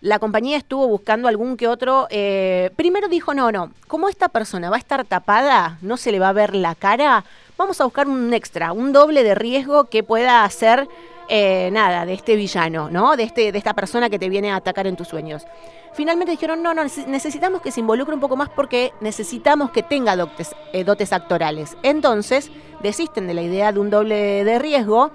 la 0.00 0.18
compañía 0.18 0.58
estuvo 0.58 0.86
buscando 0.86 1.28
algún 1.28 1.56
que 1.56 1.66
otro. 1.66 2.06
eh, 2.10 2.70
primero 2.76 3.08
dijo, 3.08 3.34
no, 3.34 3.50
no, 3.50 3.72
como 3.88 4.08
esta 4.08 4.28
persona 4.28 4.70
va 4.70 4.76
a 4.76 4.78
estar 4.78 5.04
tapada, 5.04 5.78
no 5.80 5.96
se 5.96 6.12
le 6.12 6.18
va 6.18 6.28
a 6.28 6.32
ver 6.32 6.54
la 6.54 6.74
cara, 6.74 7.24
vamos 7.56 7.80
a 7.80 7.84
buscar 7.84 8.08
un 8.08 8.32
extra, 8.34 8.72
un 8.72 8.92
doble 8.92 9.22
de 9.22 9.34
riesgo 9.34 9.84
que 9.84 10.02
pueda 10.02 10.44
hacer 10.44 10.88
eh, 11.28 11.70
nada 11.72 12.04
de 12.04 12.14
este 12.14 12.36
villano, 12.36 12.90
¿no? 12.90 13.16
De, 13.16 13.22
este, 13.22 13.52
de 13.52 13.58
esta 13.58 13.74
persona 13.74 14.10
que 14.10 14.18
te 14.18 14.28
viene 14.28 14.50
a 14.50 14.56
atacar 14.56 14.86
en 14.86 14.96
tus 14.96 15.08
sueños. 15.08 15.46
Finalmente 15.94 16.32
dijeron, 16.32 16.62
no, 16.62 16.74
no, 16.74 16.82
nece- 16.82 17.06
necesitamos 17.06 17.62
que 17.62 17.70
se 17.70 17.80
involucre 17.80 18.14
un 18.14 18.20
poco 18.20 18.36
más 18.36 18.48
porque 18.48 18.92
necesitamos 19.00 19.70
que 19.70 19.82
tenga 19.82 20.16
dotes, 20.16 20.54
eh, 20.72 20.84
dotes 20.84 21.12
actorales. 21.12 21.76
Entonces, 21.82 22.50
desisten 22.82 23.26
de 23.26 23.34
la 23.34 23.42
idea 23.42 23.72
de 23.72 23.78
un 23.78 23.90
doble 23.90 24.44
de 24.44 24.58
riesgo 24.58 25.12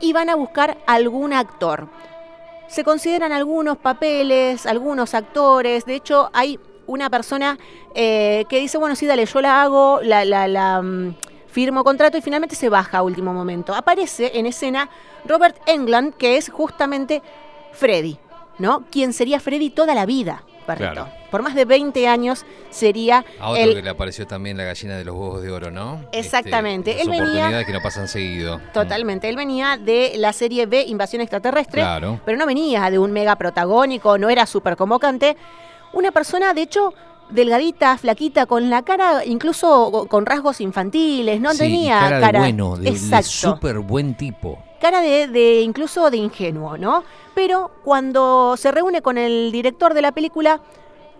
y 0.00 0.12
van 0.12 0.28
a 0.28 0.34
buscar 0.34 0.76
algún 0.86 1.32
actor. 1.32 1.88
Se 2.68 2.84
consideran 2.84 3.32
algunos 3.32 3.78
papeles, 3.78 4.66
algunos 4.66 5.14
actores. 5.14 5.84
De 5.86 5.94
hecho, 5.94 6.30
hay 6.32 6.58
una 6.86 7.08
persona 7.08 7.58
eh, 7.94 8.44
que 8.48 8.60
dice, 8.60 8.76
bueno, 8.76 8.94
sí, 8.96 9.06
dale, 9.06 9.24
yo 9.24 9.40
la 9.40 9.62
hago, 9.62 10.00
la, 10.02 10.24
la, 10.26 10.46
la, 10.48 10.82
mm, 11.54 11.64
firmo 11.64 11.84
contrato 11.84 12.18
y 12.18 12.22
finalmente 12.22 12.56
se 12.56 12.68
baja 12.68 12.98
a 12.98 13.02
último 13.02 13.32
momento. 13.32 13.74
Aparece 13.74 14.32
en 14.38 14.46
escena 14.46 14.88
Robert 15.24 15.56
Englund, 15.66 16.14
que 16.14 16.36
es 16.36 16.48
justamente 16.50 17.22
Freddy, 17.72 18.18
¿no? 18.58 18.84
Quien 18.90 19.12
sería 19.12 19.40
Freddy 19.40 19.70
toda 19.70 19.94
la 19.94 20.06
vida. 20.06 20.42
Claro. 20.66 21.08
Por 21.30 21.42
más 21.42 21.54
de 21.54 21.66
20 21.66 22.08
años 22.08 22.46
sería 22.70 23.22
A 23.38 23.50
otro 23.50 23.62
el 23.62 23.74
que 23.74 23.82
le 23.82 23.90
apareció 23.90 24.26
también 24.26 24.56
la 24.56 24.64
gallina 24.64 24.96
de 24.96 25.04
los 25.04 25.14
huevos 25.14 25.42
de 25.42 25.50
oro, 25.52 25.70
¿no? 25.70 26.06
Exactamente. 26.10 26.92
Este, 26.92 27.02
Él 27.02 27.10
venía- 27.10 27.24
oportunidades 27.26 27.66
que 27.66 27.72
no 27.74 27.82
pasan 27.82 28.08
seguido. 28.08 28.60
Totalmente. 28.72 29.28
Él 29.28 29.36
venía 29.36 29.76
de 29.76 30.14
la 30.16 30.32
serie 30.32 30.64
B 30.64 30.84
Invasión 30.86 31.20
Extraterrestre, 31.20 31.82
Claro. 31.82 32.18
pero 32.24 32.38
no 32.38 32.46
venía 32.46 32.88
de 32.90 32.98
un 32.98 33.12
mega 33.12 33.36
protagónico, 33.36 34.16
no 34.16 34.30
era 34.30 34.46
súper 34.46 34.74
convocante. 34.76 35.36
Una 35.92 36.12
persona, 36.12 36.54
de 36.54 36.62
hecho, 36.62 36.94
delgadita, 37.34 37.98
flaquita, 37.98 38.46
con 38.46 38.70
la 38.70 38.82
cara 38.82 39.24
incluso 39.24 40.06
con 40.08 40.24
rasgos 40.24 40.60
infantiles, 40.60 41.40
no 41.40 41.52
Sí, 41.52 41.58
tenía 41.58 41.98
cara, 42.00 42.20
cara. 42.20 42.32
de 42.32 42.38
bueno, 42.52 42.76
de, 42.76 42.82
de 42.84 42.90
Exacto. 42.90 43.28
súper 43.28 43.80
buen 43.80 44.14
tipo. 44.16 44.58
cara 44.80 45.00
de, 45.00 45.28
de 45.28 45.60
incluso 45.62 46.10
de 46.10 46.16
ingenuo, 46.18 46.76
¿no? 46.78 47.04
Pero 47.34 47.70
cuando 47.84 48.56
se 48.56 48.70
reúne 48.70 49.02
con 49.02 49.18
el 49.18 49.50
director 49.50 49.92
de 49.94 50.02
la 50.02 50.12
película, 50.12 50.60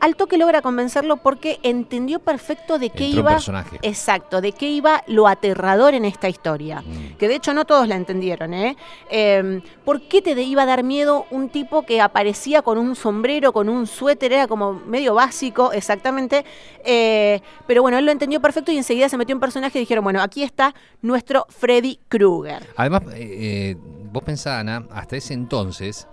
al 0.00 0.16
toque 0.16 0.36
logra 0.36 0.60
convencerlo 0.60 1.16
porque 1.16 1.58
entendió 1.62 2.18
perfecto 2.18 2.78
de 2.78 2.90
qué 2.90 3.04
Entró 3.06 3.20
en 3.20 3.24
iba. 3.26 3.30
personaje. 3.32 3.78
Exacto, 3.82 4.40
de 4.40 4.52
qué 4.52 4.68
iba 4.70 5.02
lo 5.06 5.26
aterrador 5.26 5.94
en 5.94 6.04
esta 6.04 6.28
historia. 6.28 6.82
Mm. 6.82 7.16
Que 7.16 7.28
de 7.28 7.36
hecho 7.36 7.54
no 7.54 7.64
todos 7.64 7.88
la 7.88 7.96
entendieron, 7.96 8.52
¿eh? 8.52 8.76
Eh, 9.10 9.62
¿Por 9.84 10.02
qué 10.08 10.20
te 10.22 10.32
iba 10.42 10.62
a 10.62 10.66
dar 10.66 10.82
miedo 10.82 11.26
un 11.30 11.48
tipo 11.48 11.86
que 11.86 12.00
aparecía 12.00 12.62
con 12.62 12.76
un 12.78 12.96
sombrero, 12.96 13.52
con 13.52 13.68
un 13.68 13.86
suéter? 13.86 14.32
Era 14.32 14.46
como 14.46 14.74
medio 14.74 15.14
básico, 15.14 15.72
exactamente. 15.72 16.44
Eh, 16.84 17.40
pero 17.66 17.80
bueno, 17.82 17.96
él 17.98 18.04
lo 18.04 18.12
entendió 18.12 18.40
perfecto 18.40 18.72
y 18.72 18.76
enseguida 18.76 19.08
se 19.08 19.16
metió 19.16 19.32
en 19.34 19.40
personaje 19.40 19.78
y 19.78 19.80
dijeron, 19.82 20.04
bueno, 20.04 20.20
aquí 20.20 20.42
está 20.42 20.74
nuestro 21.02 21.46
Freddy 21.48 21.98
Krueger. 22.08 22.68
Además, 22.76 23.02
eh, 23.14 23.72
eh, 23.72 23.76
vos 24.12 24.22
pensás, 24.22 24.60
Ana, 24.60 24.84
hasta 24.90 25.16
ese 25.16 25.34
entonces, 25.34 26.06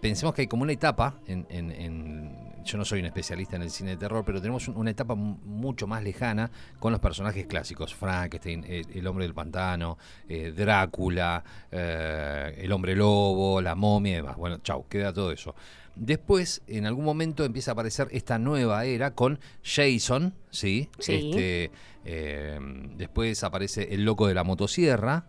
pensemos 0.00 0.34
que 0.34 0.42
hay 0.42 0.46
como 0.48 0.62
una 0.62 0.72
etapa 0.72 1.14
en, 1.26 1.46
en- 1.50 1.70
en- 1.72 2.47
Yo 2.68 2.76
no 2.78 2.84
soy 2.84 3.00
un 3.00 3.06
especialista 3.06 3.56
en 3.56 3.62
el 3.62 3.70
cine 3.70 3.90
de 3.92 3.96
terror, 3.96 4.24
pero 4.26 4.40
tenemos 4.40 4.68
un- 4.68 4.76
una 4.76 4.90
etapa 4.90 5.14
mu- 5.14 5.38
mucho 5.44 5.86
más 5.86 6.02
lejana 6.02 6.50
con 6.78 6.92
los 6.92 7.00
personajes 7.00 7.46
clásicos. 7.46 7.94
Frankenstein, 7.94 8.62
el, 8.68 8.86
el 8.94 9.06
hombre 9.06 9.24
del 9.24 9.32
pantano, 9.34 9.96
eh, 10.28 10.52
Drácula, 10.54 11.42
eh, 11.70 12.54
el 12.58 12.70
hombre 12.72 12.94
lobo, 12.94 13.60
la 13.62 13.74
momia 13.74 14.12
y 14.12 14.16
demás. 14.16 14.36
Bueno, 14.36 14.58
chau, 14.58 14.86
queda 14.86 15.12
todo 15.12 15.32
eso. 15.32 15.54
Después, 15.96 16.62
en 16.66 16.84
algún 16.86 17.04
momento 17.04 17.44
empieza 17.44 17.70
a 17.70 17.72
aparecer 17.72 18.08
esta 18.12 18.38
nueva 18.38 18.84
era 18.84 19.14
con 19.14 19.40
Jason, 19.64 20.34
¿sí? 20.50 20.90
Sí. 20.98 21.30
Este, 21.30 21.70
eh, 22.04 22.60
después 22.96 23.42
aparece 23.44 23.94
el 23.94 24.04
loco 24.04 24.26
de 24.28 24.34
la 24.34 24.44
motosierra. 24.44 25.24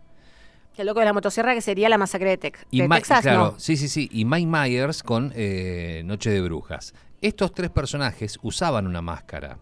El 0.80 0.86
loco 0.86 1.00
de 1.00 1.06
la 1.06 1.12
motosierra 1.12 1.54
que 1.54 1.60
sería 1.60 1.88
la 1.88 1.98
masacre 1.98 2.30
de, 2.30 2.40
Tex- 2.40 2.66
Y 2.70 2.80
de 2.80 2.88
Ma- 2.88 2.96
Texas, 2.96 3.20
claro, 3.22 3.52
¿no? 3.52 3.60
sí, 3.60 3.76
sí, 3.76 3.88
sí. 3.88 4.08
Y 4.12 4.24
Mike 4.24 4.46
Myers 4.46 5.02
con 5.02 5.32
eh, 5.36 6.02
Noche 6.04 6.30
de 6.30 6.40
Brujas. 6.40 6.94
Estos 7.20 7.52
tres 7.52 7.70
personajes 7.70 8.38
usaban 8.42 8.86
una 8.86 9.02
máscara. 9.02 9.58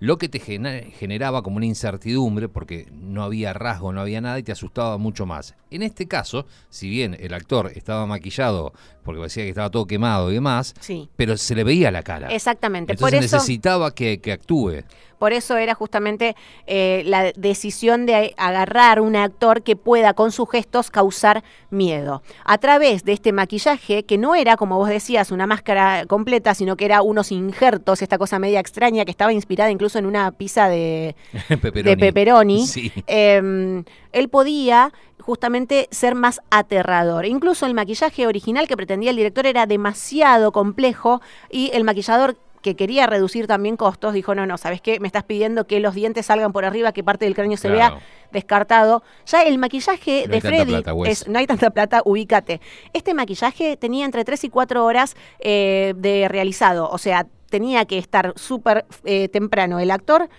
Lo 0.00 0.16
que 0.16 0.28
te 0.30 0.40
generaba 0.40 1.42
como 1.42 1.58
una 1.58 1.66
incertidumbre 1.66 2.48
porque 2.48 2.88
no 2.90 3.22
había 3.22 3.52
rasgo, 3.52 3.92
no 3.92 4.00
había 4.00 4.20
nada 4.22 4.38
y 4.38 4.42
te 4.42 4.50
asustaba 4.52 4.96
mucho 4.96 5.26
más. 5.26 5.54
En 5.70 5.82
este 5.82 6.08
caso, 6.08 6.46
si 6.70 6.88
bien 6.88 7.16
el 7.20 7.34
actor 7.34 7.70
estaba 7.74 8.06
maquillado 8.06 8.72
porque 9.04 9.20
decía 9.20 9.44
que 9.44 9.50
estaba 9.50 9.70
todo 9.70 9.86
quemado 9.86 10.30
y 10.30 10.34
demás, 10.34 10.74
Sí. 10.80 11.08
pero 11.16 11.36
se 11.36 11.54
le 11.54 11.64
veía 11.64 11.90
la 11.90 12.02
cara. 12.02 12.28
Exactamente. 12.28 12.92
Entonces 12.92 13.18
por 13.18 13.24
eso, 13.24 13.36
necesitaba 13.36 13.94
que, 13.94 14.20
que 14.20 14.32
actúe. 14.32 14.82
por 15.18 15.32
eso 15.32 15.56
era 15.56 15.74
justamente 15.74 16.34
eh, 16.66 17.02
la 17.06 17.32
decisión 17.36 18.06
de 18.06 18.34
agarrar 18.36 19.00
un 19.00 19.16
actor 19.16 19.62
que 19.62 19.76
pueda 19.76 20.14
con 20.14 20.32
sus 20.32 20.48
gestos 20.50 20.90
causar 20.90 21.42
miedo. 21.70 22.22
A 22.44 22.58
través 22.58 23.04
de 23.04 23.12
este 23.12 23.32
maquillaje, 23.32 24.04
que 24.04 24.16
no 24.18 24.34
era, 24.34 24.56
como 24.56 24.76
vos 24.78 24.88
decías, 24.88 25.30
una 25.30 25.46
máscara 25.46 26.04
completa, 26.06 26.54
sino 26.54 26.76
que 26.76 26.84
era 26.86 27.02
unos 27.02 27.32
injertos, 27.32 28.02
esta 28.02 28.18
cosa 28.18 28.38
media 28.38 28.60
extraña 28.60 29.04
que 29.04 29.10
estaba 29.10 29.32
inspirada 29.32 29.70
incluso 29.70 29.89
en 29.98 30.06
una 30.06 30.30
pizza 30.32 30.68
de, 30.68 31.14
Pepperoni. 31.48 31.82
de 31.82 31.96
pepperoni, 31.96 32.66
Sí. 32.66 32.92
eh, 33.06 33.82
él 34.12 34.28
podía 34.28 34.92
justamente 35.20 35.88
ser 35.90 36.14
más 36.14 36.40
aterrador. 36.50 37.26
Incluso 37.26 37.66
el 37.66 37.74
maquillaje 37.74 38.26
original 38.26 38.66
que 38.66 38.76
pretendía 38.76 39.10
el 39.10 39.16
director 39.16 39.46
era 39.46 39.66
demasiado 39.66 40.52
complejo 40.52 41.20
y 41.50 41.70
el 41.74 41.84
maquillador 41.84 42.36
que 42.62 42.76
quería 42.76 43.06
reducir 43.06 43.46
también 43.46 43.78
costos, 43.78 44.12
dijo, 44.12 44.34
no, 44.34 44.44
no, 44.44 44.58
¿sabes 44.58 44.82
qué? 44.82 45.00
Me 45.00 45.06
estás 45.06 45.24
pidiendo 45.24 45.66
que 45.66 45.80
los 45.80 45.94
dientes 45.94 46.26
salgan 46.26 46.52
por 46.52 46.66
arriba, 46.66 46.92
que 46.92 47.02
parte 47.02 47.24
del 47.24 47.34
cráneo 47.34 47.56
se 47.56 47.68
Claro. 47.68 47.94
vea 47.96 48.02
descartado. 48.32 49.02
Ya 49.24 49.42
el 49.44 49.56
maquillaje 49.56 50.24
No 50.26 50.34
de 50.34 50.40
Freddy 50.42 50.64
plata, 50.72 50.92
Wes. 50.92 51.22
es, 51.22 51.28
no 51.28 51.38
hay 51.38 51.46
tanta 51.46 51.70
plata, 51.70 52.02
ubícate. 52.04 52.60
Este 52.92 53.14
maquillaje 53.14 53.78
tenía 53.78 54.04
entre 54.04 54.24
3 54.26 54.44
y 54.44 54.48
4 54.50 54.84
horas 54.84 55.16
eh, 55.38 55.94
de 55.96 56.28
realizado, 56.28 56.90
o 56.90 56.98
sea, 56.98 57.26
tenía 57.50 57.84
que 57.84 57.98
estar 57.98 58.32
súper 58.36 58.86
eh, 59.04 59.28
temprano 59.28 59.78
el 59.78 59.90
actor, 59.90 60.30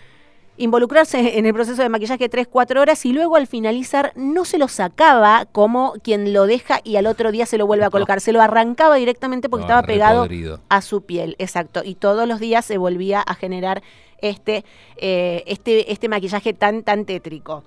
involucrarse 0.58 1.38
en 1.40 1.46
el 1.46 1.54
proceso 1.54 1.82
de 1.82 1.90
maquillaje 1.90 2.30
3, 2.30 2.48
4 2.48 2.82
horas 2.82 3.06
y 3.06 3.14
luego 3.14 3.36
al 3.36 3.48
finalizar 3.48 4.12
no 4.16 4.46
se 4.46 4.58
lo 4.58 4.68
sacaba 4.68 5.46
como 5.52 5.94
quien 6.04 6.34
lo 6.34 6.46
deja 6.46 6.80
y 6.84 6.98
al 6.98 7.08
otro 7.08 7.32
día 7.32 7.46
se 7.46 7.58
lo 7.58 7.66
vuelve 7.66 7.86
a 7.86 7.90
colocar, 7.90 8.22
se 8.22 8.32
lo 8.32 8.42
arrancaba 8.42 8.96
directamente 8.98 9.50
porque 9.50 9.62
No, 9.62 9.68
estaba 9.68 9.84
pegado 9.88 10.28
a 10.70 10.82
su 10.82 11.02
piel, 11.04 11.36
exacto, 11.40 11.82
y 11.84 11.96
todos 11.96 12.28
los 12.28 12.40
días 12.40 12.66
se 12.66 12.78
volvía 12.78 13.22
a 13.22 13.34
generar 13.36 13.82
este, 14.20 14.64
eh, 14.98 15.44
este, 15.48 15.92
este 15.92 16.10
maquillaje 16.10 16.54
tan, 16.54 16.84
tan 16.84 17.06
tétrico. 17.06 17.64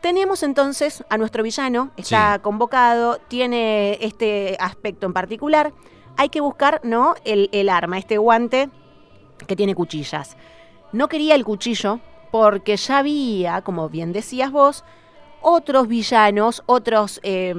Tenemos 0.00 0.42
entonces 0.42 1.02
a 1.08 1.18
nuestro 1.18 1.42
villano, 1.42 1.90
está 1.96 2.34
Sí. 2.36 2.40
convocado, 2.42 3.18
tiene 3.28 3.98
este 4.02 4.56
aspecto 4.60 5.06
en 5.06 5.12
particular. 5.14 5.72
Hay 6.16 6.28
que 6.28 6.40
buscar, 6.40 6.80
¿no? 6.84 7.14
El, 7.24 7.48
el 7.52 7.68
arma, 7.68 7.98
este 7.98 8.18
guante 8.18 8.70
que 9.46 9.56
tiene 9.56 9.74
cuchillas. 9.74 10.36
No 10.92 11.08
quería 11.08 11.34
el 11.34 11.44
cuchillo 11.44 12.00
porque 12.30 12.76
ya 12.76 12.98
había, 12.98 13.62
como 13.62 13.88
bien 13.88 14.12
decías 14.12 14.50
vos, 14.50 14.84
otros 15.40 15.88
villanos, 15.88 16.62
otros, 16.66 17.20
eh, 17.22 17.54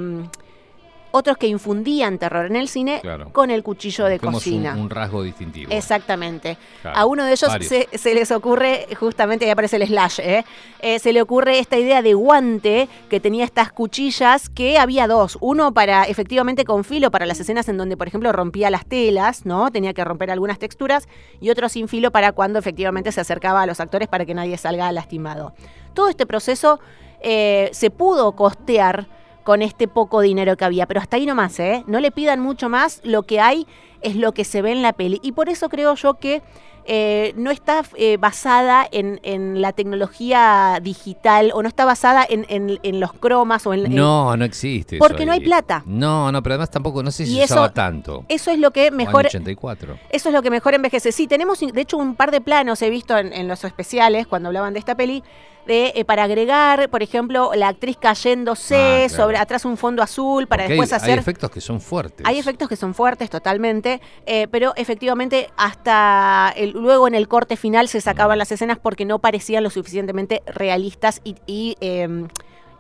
otros 1.15 1.37
que 1.37 1.47
infundían 1.47 2.17
terror 2.17 2.45
en 2.45 2.55
el 2.55 2.67
cine 2.67 2.99
Claro. 3.01 3.29
con 3.31 3.49
el 3.49 3.63
cuchillo 3.63 4.05
de 4.05 4.15
Busquemos 4.15 4.45
un- 4.47 4.53
cocina. 4.53 4.75
Un, 4.75 4.89
rasgo 4.89 5.23
distintivo. 5.23 5.71
Exactamente. 5.71 6.57
Claro, 6.81 6.97
A 6.97 7.05
uno 7.05 7.23
de 7.25 7.31
ellos 7.31 7.49
se 7.93 8.13
les 8.13 8.31
ocurre, 8.31 8.87
justamente 8.99 9.45
ahí 9.45 9.51
aparece 9.51 9.77
el 9.77 9.87
slash, 9.87 10.19
¿eh? 10.19 10.43
Eh, 10.81 10.99
se 10.99 11.13
le 11.13 11.21
ocurre 11.21 11.59
esta 11.59 11.77
idea 11.77 12.01
de 12.01 12.13
guante 12.13 12.87
que 13.09 13.19
tenía 13.19 13.43
estas 13.45 13.71
cuchillas, 13.71 14.49
que 14.49 14.77
había 14.77 15.07
dos. 15.07 15.37
Uno 15.41 15.73
para, 15.73 16.03
efectivamente, 16.03 16.65
con 16.65 16.83
filo 16.83 17.11
para 17.11 17.25
las 17.25 17.39
escenas 17.39 17.67
en 17.69 17.77
donde, 17.77 17.97
por 17.97 18.07
ejemplo, 18.07 18.31
rompía 18.31 18.69
las 18.69 18.85
telas, 18.85 19.45
¿no? 19.45 19.71
Tenía 19.71 19.93
que 19.93 20.03
romper 20.03 20.31
algunas 20.31 20.59
texturas. 20.59 21.07
Y 21.39 21.49
otro 21.49 21.69
sin 21.69 21.87
filo 21.87 22.11
para 22.11 22.33
cuando 22.33 22.59
efectivamente 22.59 23.11
se 23.11 23.21
acercaba 23.21 23.61
a 23.61 23.65
los 23.65 23.79
actores 23.79 24.07
para 24.07 24.25
que 24.25 24.33
nadie 24.33 24.57
salga 24.57 24.91
lastimado. 24.91 25.53
Todo 25.93 26.09
este 26.09 26.25
proceso 26.25 26.79
eh, 27.21 27.69
se 27.71 27.89
pudo 27.89 28.33
costear 28.33 29.07
con 29.45 29.61
este 29.61 29.87
poco 29.87 30.21
dinero 30.21 30.57
que 30.57 30.65
había, 30.65 30.87
pero 30.87 30.99
hasta 30.99 31.17
ahí 31.17 31.25
nomás, 31.25 31.57
¿eh? 31.59 31.83
No 31.85 31.99
le 31.99 32.11
pidan 32.11 32.41
mucho 32.41 32.67
más, 32.67 32.99
lo 33.03 33.23
que 33.23 33.39
hay 33.39 33.67
es 34.05 34.15
lo 34.15 34.33
que 34.33 34.43
se 34.45 34.61
ve 34.61 34.71
en 34.71 34.81
la 34.81 34.93
peli. 34.93 35.19
Y 35.23 35.31
por 35.33 35.49
eso 35.49 35.69
creo 35.69 35.95
yo 35.95 36.15
que 36.15 36.41
eh, 36.87 37.33
no 37.35 37.49
está 37.49 37.81
eh, 37.95 38.17
basada 38.17 38.87
en, 38.91 39.19
en 39.23 39.59
la 39.59 39.73
tecnología 39.73 40.79
digital 40.81 41.51
o 41.53 41.63
no 41.63 41.67
está 41.67 41.83
basada 41.83 42.25
en, 42.29 42.45
en- 42.47 42.79
en 42.83 42.99
los 42.99 43.11
cromas 43.13 43.65
o 43.65 43.73
en... 43.73 43.93
No, 43.95 44.37
no 44.37 44.45
existe. 44.45 44.97
Porque 44.99 45.23
eso 45.23 45.25
no 45.25 45.31
hay 45.33 45.39
plata. 45.39 45.81
No, 45.87 46.31
no, 46.31 46.43
pero 46.43 46.53
además 46.53 46.69
tampoco, 46.69 47.01
no 47.01 47.09
sé 47.11 47.25
si 47.25 47.33
Y 47.33 47.37
se 47.37 47.43
eso- 47.45 47.53
usaba 47.55 47.73
tanto. 47.73 48.23
Eso 48.27 48.51
es 48.51 48.59
lo 48.59 48.69
que 48.71 48.91
mejor... 48.91 49.21
Año 49.21 49.29
84. 49.29 49.97
Eso 50.11 50.29
es 50.29 50.33
lo 50.35 50.41
que 50.43 50.51
mejor 50.51 50.75
envejece. 50.75 51.11
Sí, 51.11 51.25
tenemos 51.27 51.59
de 51.59 51.81
hecho 51.81 51.97
un 51.97 52.15
par 52.15 52.29
de 52.31 52.41
planos, 52.41 52.79
he 52.83 52.89
visto 52.91 53.17
en, 53.17 53.33
en 53.33 53.47
los 53.47 53.63
especiales 53.63 54.27
cuando 54.27 54.49
hablaban 54.49 54.73
de 54.73 54.79
esta 54.79 54.93
peli, 54.95 55.23
de 55.65 55.93
eh, 55.95 56.05
para 56.05 56.25
agregar, 56.25 56.89
por 56.91 57.01
ejemplo, 57.01 57.49
la 57.55 57.69
actriz 57.69 57.97
cayéndose 57.99 58.75
Ah, 58.75 59.07
claro. 59.07 59.23
sobre 59.23 59.37
atrás 59.37 59.65
un 59.65 59.77
fondo 59.77 60.03
azul 60.03 60.45
para 60.45 60.63
hay- 60.63 60.69
después 60.69 60.93
hay, 60.93 60.97
hacer 60.97 61.17
efectos 61.17 61.49
que 61.49 61.59
son 61.61 61.81
fuertes. 61.81 62.23
Hay 62.27 62.37
efectos 62.37 62.69
que 62.69 62.75
son 62.75 62.93
fuertes 62.93 63.31
totalmente. 63.31 63.94
Eh, 64.25 64.47
pero 64.49 64.73
efectivamente 64.75 65.49
hasta 65.57 66.53
el- 66.55 66.71
luego 66.71 67.07
en 67.07 67.15
el 67.15 67.27
corte 67.27 67.57
final 67.57 67.87
se 67.87 68.01
sacaban 68.01 68.37
las 68.37 68.51
escenas 68.51 68.77
porque 68.79 69.05
no 69.05 69.19
parecían 69.19 69.63
lo 69.63 69.69
suficientemente 69.69 70.41
realistas 70.47 71.21
y, 71.23 71.75
eh, 71.81 72.27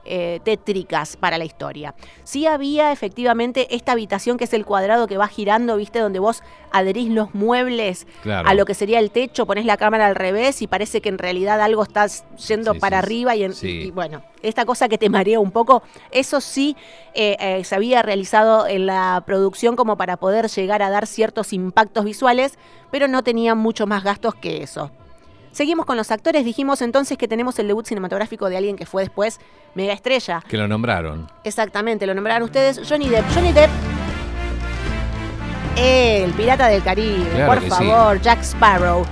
eh, 0.05 0.39
tétricas 0.43 1.17
para 1.17 1.37
la 1.37 1.45
historia. 1.45 1.95
Sí 2.23 2.45
había 2.47 2.91
efectivamente 2.91 3.75
esta 3.75 3.91
habitación 3.93 4.37
que 4.37 4.43
es 4.45 4.53
el 4.53 4.65
cuadrado 4.65 5.07
que 5.07 5.17
va 5.17 5.27
girando, 5.27 5.75
¿viste? 5.77 5.99
Donde 5.99 6.19
vos 6.19 6.43
adherís 6.71 7.09
los 7.09 7.33
muebles 7.33 8.07
Claro. 8.21 8.47
a 8.47 8.53
lo 8.53 8.65
que 8.65 8.73
sería 8.73 8.99
el 8.99 9.11
techo, 9.11 9.45
pones 9.45 9.65
la 9.65 9.77
cámara 9.77 10.05
al 10.07 10.15
revés 10.15 10.61
y 10.61 10.67
parece 10.67 11.01
que 11.01 11.09
en 11.09 11.17
realidad 11.17 11.61
algo 11.61 11.83
está 11.83 12.07
yendo 12.47 12.73
Sí, 12.73 12.79
para 12.79 12.99
sí, 12.99 13.05
arriba 13.05 13.35
y, 13.35 13.43
en- 13.43 13.53
sí. 13.53 13.67
y 13.87 13.91
bueno, 13.91 14.21
esta 14.41 14.65
cosa 14.65 14.87
que 14.89 14.97
te 14.97 15.09
marea 15.09 15.39
un 15.39 15.51
poco, 15.51 15.83
eso 16.11 16.41
sí 16.41 16.75
eh, 17.13 17.37
eh, 17.39 17.63
se 17.63 17.75
había 17.75 18.01
realizado 18.01 18.67
en 18.67 18.85
la 18.85 19.23
producción 19.25 19.75
como 19.75 19.97
para 19.97 20.17
poder 20.17 20.47
llegar 20.49 20.81
a 20.83 20.89
dar 20.89 21.07
ciertos 21.07 21.53
impactos 21.53 22.05
visuales, 22.05 22.57
pero 22.91 23.07
no 23.07 23.23
tenía 23.23 23.55
mucho 23.55 23.87
más 23.87 24.03
gastos 24.03 24.35
que 24.35 24.61
eso. 24.63 24.91
Seguimos 25.55 25.85
con 25.85 25.95
los 25.95 26.11
actores, 26.11 26.43
dijimos 26.43 26.81
entonces 26.81 27.17
que 27.17 27.29
tenemos 27.29 27.57
el 27.59 27.67
debut 27.69 27.85
cinematográfico 27.87 28.49
de 28.49 28.57
alguien 28.57 28.75
que 28.75 28.85
fue 28.85 29.03
después 29.03 29.39
mega 29.73 29.93
estrella. 29.93 30.43
Que 30.49 30.57
lo 30.57 30.67
nombraron. 30.67 31.31
Exactamente, 31.45 32.05
lo 32.05 32.13
nombraron 32.13 32.43
ustedes, 32.43 32.81
Johnny 32.85 33.07
Depp. 33.07 33.23
Johnny 33.33 33.53
Depp, 33.53 33.69
el 35.77 36.33
pirata 36.33 36.67
del 36.67 36.83
Caribe, 36.83 37.29
Claro 37.33 37.53
por 37.53 37.61
sí. 37.63 37.69
favor, 37.69 38.21
Jack 38.21 38.41
Sparrow. 38.43 39.05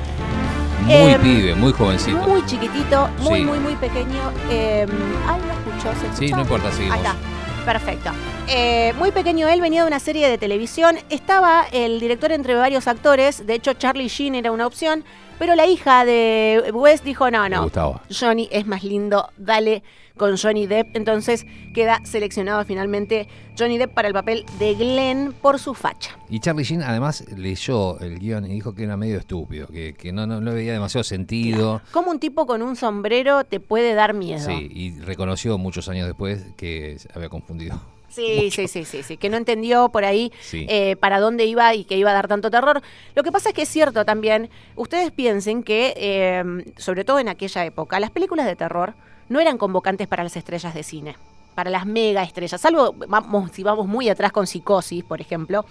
Muy 0.81 0.93
Em, 0.93 1.21
pibe, 1.21 1.55
muy 1.55 1.71
jovencito. 1.71 2.17
Muy 2.27 2.45
chiquitito, 2.45 3.07
muy, 3.19 3.39
Sí. 3.39 3.45
muy, 3.45 3.59
muy 3.59 3.75
pequeño. 3.75 4.19
Eh, 4.49 4.85
ay, 5.25 5.41
lo 5.47 5.71
escuchó, 5.71 5.93
¿se 5.93 6.07
Sí, 6.17 6.25
escuchó? 6.25 6.35
no 6.35 6.41
importa, 6.41 6.71
seguimos. 6.73 6.97
Ahí 6.97 7.03
está. 7.05 7.15
Perfecto. 7.63 8.11
Eh, 8.49 8.93
muy 8.99 9.11
pequeño 9.13 9.47
él, 9.47 9.61
venía 9.61 9.83
de 9.83 9.87
una 9.87 10.01
serie 10.01 10.27
de 10.27 10.37
televisión. 10.37 10.97
Estaba 11.09 11.63
el 11.71 12.01
director 12.01 12.33
entre 12.33 12.55
varios 12.55 12.89
actores. 12.89 13.47
De 13.47 13.53
hecho, 13.53 13.71
Charlie 13.75 14.09
Sheen 14.09 14.35
era 14.35 14.51
una 14.51 14.67
opción. 14.67 15.05
Pero 15.39 15.55
la 15.55 15.65
hija 15.65 16.05
de 16.05 16.71
West 16.73 17.03
dijo: 17.03 17.29
No, 17.31 17.49
no. 17.49 17.69
Johnny 18.09 18.47
es 18.51 18.65
más 18.65 18.83
lindo, 18.83 19.29
dale 19.37 19.83
con 20.17 20.37
Johnny 20.37 20.67
Depp. 20.67 20.95
Entonces 20.95 21.45
queda 21.73 21.99
seleccionado 22.05 22.63
finalmente 22.65 23.27
Johnny 23.57 23.77
Depp 23.77 23.93
para 23.93 24.07
el 24.07 24.13
papel 24.13 24.45
de 24.59 24.75
Glenn 24.75 25.33
por 25.33 25.59
su 25.59 25.73
facha. 25.73 26.17
Y 26.29 26.39
Charlie 26.39 26.63
Sheen 26.63 26.83
además 26.83 27.25
leyó 27.35 27.99
el 27.99 28.19
guion 28.19 28.45
y 28.45 28.53
dijo 28.53 28.73
que 28.73 28.83
era 28.83 28.97
medio 28.97 29.17
estúpido, 29.17 29.67
que, 29.67 29.93
que 29.93 30.11
no, 30.11 30.25
no, 30.27 30.39
no 30.41 30.53
veía 30.53 30.73
demasiado 30.73 31.03
sentido. 31.03 31.81
¿Cómo 31.91 32.11
un 32.11 32.19
tipo 32.19 32.45
con 32.45 32.61
un 32.61 32.75
sombrero 32.75 33.43
te 33.43 33.59
puede 33.59 33.93
dar 33.93 34.13
miedo? 34.13 34.45
Sí, 34.45 34.69
y 34.71 34.99
reconoció 35.01 35.57
muchos 35.57 35.89
años 35.89 36.07
después 36.07 36.45
que 36.57 36.97
se 36.99 37.09
había 37.13 37.29
confundido. 37.29 37.81
Sí, 38.13 38.49
sí, 38.51 38.67
sí, 38.67 38.85
sí, 38.85 39.03
sí, 39.03 39.17
que 39.17 39.29
no 39.29 39.37
entendió 39.37 39.89
por 39.89 40.05
ahí 40.05 40.31
Sí. 40.41 40.65
eh, 40.69 40.95
para 40.97 41.19
dónde 41.19 41.45
iba 41.45 41.73
y 41.73 41.83
que 41.83 41.97
iba 41.97 42.11
a 42.11 42.13
dar 42.13 42.27
tanto 42.27 42.51
terror. 42.51 42.81
Lo 43.15 43.23
que 43.23 43.31
pasa 43.31 43.49
es 43.49 43.55
que 43.55 43.63
es 43.63 43.69
cierto 43.69 44.05
también, 44.05 44.49
ustedes 44.75 45.11
piensen 45.11 45.63
que, 45.63 45.93
eh, 45.97 46.43
sobre 46.77 47.03
todo 47.03 47.19
en 47.19 47.29
aquella 47.29 47.65
época, 47.65 47.99
las 47.99 48.11
películas 48.11 48.45
de 48.45 48.55
terror 48.55 48.93
no 49.29 49.39
eran 49.39 49.57
convocantes 49.57 50.07
para 50.07 50.23
las 50.23 50.35
estrellas 50.35 50.73
de 50.73 50.83
cine, 50.83 51.15
para 51.55 51.69
las 51.69 51.85
mega 51.85 52.23
estrellas, 52.23 52.59
salvo 52.61 52.93
vamos, 53.07 53.51
si 53.51 53.63
vamos 53.63 53.87
muy 53.87 54.09
atrás 54.09 54.31
con 54.31 54.45
Psicosis, 54.47 55.03
por 55.03 55.19
ejemplo. 55.21 55.65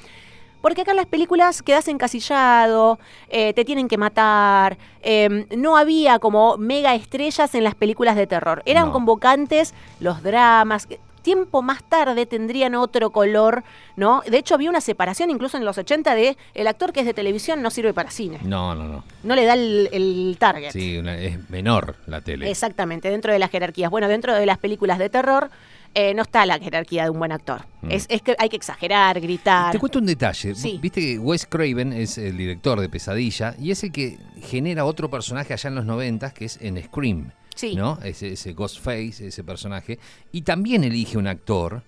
Porque 0.61 0.83
acá 0.83 0.93
en 0.93 0.99
las 0.99 1.07
películas 1.07 1.61
quedas 1.61 1.89
encasillado, 1.89 3.01
eh, 3.29 3.53
te 3.53 3.65
tienen 3.65 3.89
que 3.89 3.99
matar, 3.99 4.79
eh, 5.03 5.45
no 5.57 5.77
había 5.77 6.21
como 6.21 6.57
mega 6.57 6.95
estrellas 6.95 7.55
en 7.57 7.65
las 7.65 7.75
películas 7.75 8.15
de 8.15 8.29
terror. 8.29 8.63
Eran 8.65 8.87
No. 8.87 8.93
convocantes 8.93 9.75
los 9.99 10.23
dramas. 10.23 10.87
Tiempo 11.23 11.63
más 11.63 11.83
tarde 11.85 12.27
tendrían 12.27 12.75
otro 12.75 13.11
color, 13.11 13.63
¿no? 13.97 14.23
De 14.29 14.39
hecho, 14.39 14.55
había 14.55 14.69
una 14.71 14.81
separación 14.81 15.31
incluso 15.31 15.57
en 15.57 15.65
los 15.65 15.79
80 15.79 16.15
de 16.15 16.37
el 16.55 16.67
actor 16.67 16.93
que 16.93 17.01
es 17.01 17.07
de 17.07 17.15
televisión 17.15 17.63
no 17.63 17.71
sirve 17.71 17.95
para 17.95 18.11
cine. 18.11 18.39
No, 18.43 18.75
no, 18.75 18.85
no. 18.89 19.05
No 19.23 19.35
le 19.35 19.45
da 19.45 19.55
el, 19.55 19.89
el 19.93 20.37
target. 20.39 20.73
Sí, 20.73 20.99
una- 20.99 21.17
es 21.17 21.49
menor 21.51 21.97
la 22.07 22.21
tele. 22.21 22.51
Exactamente, 22.51 23.11
dentro 23.11 23.33
de 23.33 23.39
las 23.39 23.51
jerarquías. 23.51 23.91
Bueno, 23.91 24.09
dentro 24.09 24.35
de 24.35 24.45
las 24.47 24.59
películas 24.59 24.99
de 24.99 25.09
terror 25.11 25.51
eh, 25.95 26.15
no 26.15 26.23
está 26.23 26.47
la 26.47 26.59
jerarquía 26.59 27.05
de 27.05 27.11
un 27.11 27.19
buen 27.19 27.33
actor. 27.33 27.67
Mm. 27.83 27.91
Es, 27.93 28.07
es 28.09 28.23
que 28.23 28.35
hay 28.39 28.49
que 28.49 28.57
exagerar, 28.57 29.21
gritar. 29.21 29.73
Te 29.73 29.79
cuento 29.79 29.99
un 29.99 30.07
detalle. 30.07 30.55
Sí. 30.55 30.79
Viste 30.81 31.01
que 31.01 31.19
Wes 31.19 31.47
Craven 31.47 31.93
es 31.93 32.17
el 32.19 32.37
director 32.37 32.81
de 32.81 32.89
Pesadilla 32.89 33.55
y 33.61 33.71
es 33.71 33.83
el 33.85 33.93
que 33.93 34.19
genera 34.43 34.85
otro 34.87 35.11
personaje 35.11 35.53
allá 35.53 35.69
en 35.69 35.75
los 35.77 35.85
90 35.85 36.31
que 36.33 36.47
es 36.47 36.59
en 36.63 36.83
Scream. 36.83 37.31
Sí. 37.55 37.75
¿No? 37.77 37.99
Ese, 38.03 38.33
ese 38.33 38.53
Ghostface, 38.53 39.27
ese 39.29 39.45
personaje. 39.45 39.99
Y 40.33 40.43
también 40.43 40.85
elige 40.85 41.19
un 41.19 41.27
actor 41.27 41.83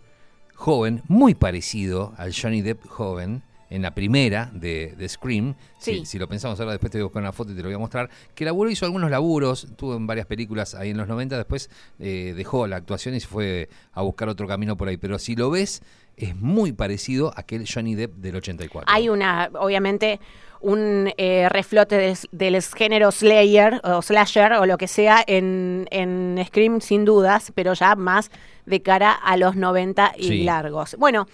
joven, 0.55 1.03
muy 1.09 1.35
parecido 1.35 2.13
al 2.17 2.33
Johnny 2.35 2.63
Depp 2.63 2.87
joven. 2.87 3.43
En 3.71 3.83
la 3.83 3.93
primera 3.93 4.51
de, 4.55 4.95
de 4.97 5.09
Scream, 5.09 5.57
Sí. 5.79 6.01
si, 6.01 6.07
si 6.07 6.19
lo 6.19 6.29
pensamos 6.29 6.61
ahora, 6.61 6.73
después 6.73 6.93
te 6.93 6.99
voy 6.99 7.03
a 7.03 7.05
buscar 7.07 7.23
una 7.23 7.33
foto 7.33 7.51
y 7.51 7.57
te 7.57 7.63
lo 7.63 7.69
voy 7.69 7.75
a 7.75 7.79
mostrar, 7.79 8.09
que 8.35 8.45
laburó, 8.45 8.71
hizo 8.71 8.85
algunos 8.85 9.11
laburos, 9.11 9.67
tuvo 9.75 9.97
en 9.97 10.07
varias 10.07 10.27
películas 10.27 10.77
ahí 10.77 10.91
en 10.91 10.97
los 10.97 11.09
90, 11.09 11.37
después 11.37 11.71
eh, 11.99 12.35
dejó 12.37 12.69
la 12.69 12.77
actuación 12.77 13.17
y 13.17 13.21
se 13.21 13.27
fue 13.27 13.69
a 13.93 14.03
buscar 14.03 14.29
otro 14.29 14.47
camino 14.47 14.77
por 14.77 14.87
ahí. 14.87 14.97
Pero 14.97 15.19
si 15.19 15.35
lo 15.35 15.51
ves, 15.51 15.83
es 16.17 16.37
muy 16.37 16.73
parecido 16.73 17.33
a 17.37 17.41
aquel 17.41 17.67
Johnny 17.69 17.97
Depp 17.97 18.15
del 18.17 18.37
84. 18.37 18.85
Hay 18.95 19.09
una, 19.09 19.51
obviamente, 19.59 20.21
un 20.65 21.13
eh, 21.17 21.49
reflote 21.51 21.97
del, 21.97 22.17
del 22.33 22.63
género 22.63 23.13
Slayer 23.13 23.81
o 23.85 24.03
Slasher 24.03 24.55
o 24.55 24.67
lo 24.67 24.79
que 24.79 24.89
sea 24.89 25.23
en, 25.27 25.87
en 25.91 26.43
Scream, 26.47 26.81
sin 26.81 27.05
dudas, 27.05 27.53
pero 27.55 27.75
ya 27.75 27.95
más 27.97 28.31
de 28.67 28.81
cara 28.83 29.13
a 29.13 29.37
los 29.37 29.57
90 29.57 30.15
y 30.17 30.29
Sí. 30.29 30.45
largos. 30.45 30.97
Bueno. 30.99 31.27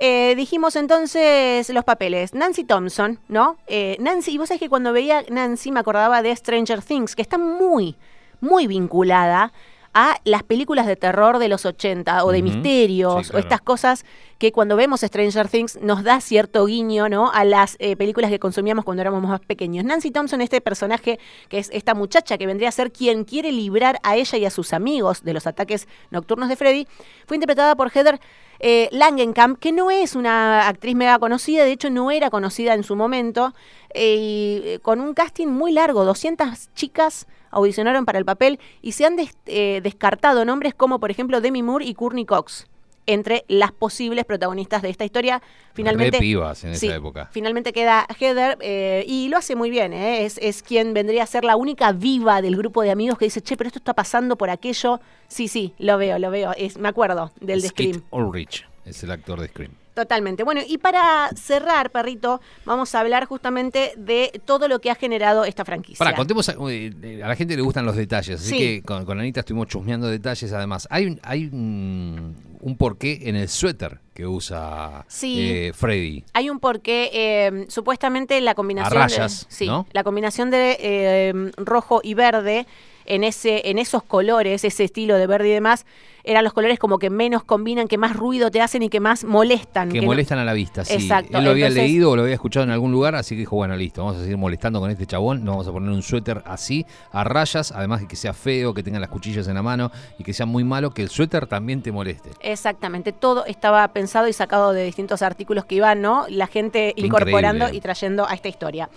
eh, 0.00 0.34
dijimos 0.36 0.76
entonces 0.76 1.68
los 1.70 1.82
papeles. 1.84 2.32
Nancy 2.32 2.62
Thompson, 2.62 3.18
¿no? 3.26 3.56
Eh, 3.66 3.96
Nancy, 3.98 4.30
y 4.34 4.38
vos 4.38 4.46
sabés 4.48 4.60
que 4.60 4.68
cuando 4.68 4.92
veía 4.92 5.24
Nancy 5.28 5.72
me 5.72 5.80
acordaba 5.80 6.22
de 6.22 6.34
Stranger 6.36 6.80
Things, 6.82 7.16
que 7.16 7.22
está 7.22 7.36
muy, 7.36 7.96
muy 8.40 8.68
vinculada 8.68 9.52
a 10.00 10.20
las 10.22 10.44
películas 10.44 10.86
de 10.86 10.94
terror 10.94 11.40
de 11.40 11.48
los 11.48 11.66
80 11.66 12.24
o 12.24 12.30
de 12.30 12.40
misterios 12.40 13.26
Sí, 13.26 13.32
o 13.34 13.38
estas 13.38 13.60
cosas 13.60 14.04
que 14.38 14.52
cuando 14.52 14.76
vemos 14.76 15.00
Stranger 15.00 15.48
Things 15.48 15.76
nos 15.82 16.04
da 16.04 16.20
cierto 16.20 16.64
guiño 16.66 17.08
¿no? 17.08 17.32
a 17.32 17.44
las 17.44 17.74
eh, 17.80 17.96
películas 17.96 18.30
que 18.30 18.38
consumíamos 18.38 18.84
cuando 18.84 19.00
éramos 19.00 19.20
más 19.24 19.40
pequeños. 19.40 19.84
Nancy 19.84 20.12
Thompson, 20.12 20.40
este 20.40 20.60
personaje 20.60 21.18
que 21.48 21.58
es 21.58 21.68
esta 21.72 21.94
muchacha 21.94 22.38
que 22.38 22.46
vendría 22.46 22.68
a 22.68 22.72
ser 22.72 22.92
quien 22.92 23.24
quiere 23.24 23.50
librar 23.50 23.98
a 24.04 24.14
ella 24.14 24.38
y 24.38 24.44
a 24.44 24.50
sus 24.50 24.72
amigos 24.72 25.24
de 25.24 25.32
los 25.32 25.48
ataques 25.48 25.88
nocturnos 26.12 26.48
de 26.48 26.54
Freddy, 26.54 26.86
fue 27.26 27.36
interpretada 27.36 27.74
por 27.74 27.90
Heather 27.90 28.20
eh, 28.60 28.88
Langenkamp, 28.92 29.58
que 29.58 29.72
no 29.72 29.90
es 29.90 30.14
una 30.14 30.68
actriz 30.68 30.94
mega 30.94 31.18
conocida, 31.18 31.64
de 31.64 31.72
hecho 31.72 31.90
no 31.90 32.12
era 32.12 32.30
conocida 32.30 32.74
en 32.74 32.84
su 32.84 32.94
momento, 32.94 33.52
y, 33.98 34.62
eh, 34.64 34.78
con 34.82 35.00
un 35.00 35.14
casting 35.14 35.46
muy 35.48 35.72
largo, 35.72 36.04
200 36.04 36.72
chicas 36.74 37.26
audicionaron 37.50 38.04
para 38.04 38.18
el 38.18 38.24
papel 38.24 38.58
y 38.82 38.92
se 38.92 39.04
han 39.06 39.16
des- 39.16 39.36
eh, 39.46 39.80
descartado 39.82 40.44
nombres 40.44 40.74
como 40.74 40.98
por 41.00 41.10
ejemplo 41.10 41.40
Demi 41.40 41.62
Moore 41.62 41.84
y 41.86 41.94
Courtney 41.94 42.24
Cox 42.26 42.66
entre 43.06 43.46
las 43.48 43.72
posibles 43.72 44.26
protagonistas 44.26 44.82
de 44.82 44.90
esta 44.90 45.02
historia. 45.06 45.40
Finalmente, 45.72 46.18
Re 46.18 46.20
pibas 46.20 46.62
en 46.64 46.72
esa 46.72 46.80
sí, 46.80 46.88
época. 46.90 47.30
Finalmente 47.32 47.72
queda 47.72 48.06
Heather 48.20 48.58
eh, 48.60 49.02
y 49.08 49.28
lo 49.28 49.38
hace 49.38 49.56
muy 49.56 49.70
bien. 49.70 49.94
¿eh? 49.94 50.26
Es, 50.26 50.36
es 50.42 50.62
quien 50.62 50.92
vendría 50.92 51.22
a 51.22 51.26
ser 51.26 51.42
la 51.42 51.56
única 51.56 51.92
viva 51.92 52.42
del 52.42 52.54
grupo 52.54 52.82
de 52.82 52.90
amigos 52.90 53.16
que 53.16 53.24
dice, 53.24 53.40
che, 53.40 53.56
pero 53.56 53.68
esto 53.68 53.78
está 53.78 53.94
pasando 53.94 54.36
por 54.36 54.50
aquello. 54.50 55.00
Sí, 55.26 55.48
sí, 55.48 55.72
lo 55.78 55.96
veo, 55.96 56.18
lo 56.18 56.30
veo. 56.30 56.52
Es, 56.54 56.76
me 56.76 56.88
acuerdo 56.88 57.32
del 57.40 57.62
de 57.62 57.68
Scream. 57.68 58.02
Ulrich 58.10 58.66
es 58.84 59.02
el 59.02 59.10
actor 59.10 59.40
de 59.40 59.48
Scream. 59.48 59.72
Totalmente. 59.98 60.44
Bueno, 60.44 60.60
y 60.64 60.78
para 60.78 61.28
cerrar, 61.34 61.90
perrito, 61.90 62.40
vamos 62.64 62.94
a 62.94 63.00
hablar 63.00 63.24
justamente 63.24 63.94
de 63.96 64.40
todo 64.44 64.68
lo 64.68 64.80
que 64.80 64.92
ha 64.92 64.94
generado 64.94 65.44
esta 65.44 65.64
franquicia. 65.64 65.98
Para, 65.98 66.14
contemos, 66.14 66.48
a, 66.48 66.54
eh, 66.70 67.20
a 67.24 67.26
la 67.26 67.34
gente 67.34 67.56
le 67.56 67.62
gustan 67.62 67.84
los 67.84 67.96
detalles, 67.96 68.40
así 68.40 68.50
Sí. 68.50 68.58
que 68.58 68.82
con, 68.82 69.04
con 69.04 69.18
Anita 69.18 69.40
estuvimos 69.40 69.66
chusmeando 69.66 70.06
detalles. 70.06 70.52
Además, 70.52 70.86
hay 70.88 71.06
un, 71.06 71.18
hay 71.24 71.46
un, 71.46 72.36
un 72.60 72.76
porqué 72.76 73.22
en 73.28 73.34
el 73.34 73.48
suéter 73.48 73.98
que 74.14 74.24
usa 74.24 75.04
Sí. 75.08 75.40
eh, 75.40 75.72
Freddy. 75.74 76.22
Hay 76.32 76.48
un 76.48 76.60
porqué, 76.60 77.10
eh, 77.12 77.66
supuestamente 77.68 78.40
la 78.40 78.54
combinación 78.54 78.96
A 78.98 79.02
rayas, 79.02 79.48
de, 79.48 79.52
sí, 79.52 79.66
¿no? 79.66 79.84
la 79.90 80.04
combinación 80.04 80.52
de 80.52 80.76
eh, 80.78 81.50
rojo 81.56 82.02
y 82.04 82.14
verde 82.14 82.68
en 83.04 83.24
ese, 83.24 83.68
en 83.70 83.78
esos 83.78 84.04
colores, 84.04 84.62
ese 84.62 84.84
estilo 84.84 85.16
de 85.16 85.26
verde 85.26 85.48
y 85.48 85.52
demás, 85.52 85.86
eran 86.30 86.44
los 86.44 86.52
colores 86.52 86.78
como 86.78 86.98
que 86.98 87.10
menos 87.10 87.42
combinan, 87.42 87.88
que 87.88 87.96
más 87.98 88.14
ruido 88.14 88.50
te 88.50 88.60
hacen 88.60 88.82
y 88.82 88.88
que 88.88 89.00
más 89.00 89.24
molestan. 89.24 89.88
Que 89.90 90.02
molestan 90.02 90.38
a 90.38 90.44
la 90.44 90.52
vista, 90.52 90.84
sí. 90.84 90.94
Exacto, 90.94 91.38
Él 91.38 91.44
lo 91.44 91.50
había 91.50 91.66
entonces- 91.68 91.84
leído 91.90 92.10
o 92.10 92.16
lo 92.16 92.22
había 92.22 92.34
escuchado 92.34 92.64
en 92.64 92.70
algún 92.70 92.92
lugar, 92.92 93.14
así 93.14 93.34
que 93.34 93.40
dijo, 93.40 93.56
bueno, 93.56 93.74
listo, 93.76 94.02
vamos 94.04 94.18
a 94.18 94.20
seguir 94.22 94.36
molestando 94.36 94.78
con 94.80 94.90
este 94.90 95.06
chabón, 95.06 95.42
no 95.44 95.52
vamos 95.52 95.66
a 95.68 95.72
poner 95.72 95.90
un 95.90 96.02
suéter 96.02 96.42
así, 96.44 96.84
a 97.12 97.24
rayas, 97.24 97.72
además 97.72 98.02
de 98.02 98.08
que 98.08 98.16
sea 98.16 98.34
feo, 98.34 98.74
que 98.74 98.82
tenga 98.82 99.00
las 99.00 99.08
cuchillas 99.08 99.48
en 99.48 99.54
la 99.54 99.62
mano 99.62 99.90
y 100.18 100.24
que 100.24 100.32
sea 100.34 100.46
muy 100.46 100.64
malo, 100.64 100.90
que 100.90 101.02
el 101.02 101.08
suéter 101.08 101.46
también 101.46 101.82
te 101.82 101.90
moleste. 101.92 102.30
Exactamente, 102.40 103.12
todo 103.12 103.46
estaba 103.46 103.86
pensado 103.88 104.28
y 104.28 104.32
sacado 104.32 104.72
de 104.72 104.84
distintos 104.84 105.22
artículos 105.22 105.64
que 105.64 105.76
iban, 105.76 106.02
¿no? 106.02 106.26
La 106.28 106.46
gente 106.46 106.92
Qué 106.94 107.06
incorporando 107.06 107.64
increíble. 107.64 107.78
y 107.78 107.80
trayendo 107.80 108.28
a 108.28 108.34
esta 108.34 108.48
historia. 108.48 108.90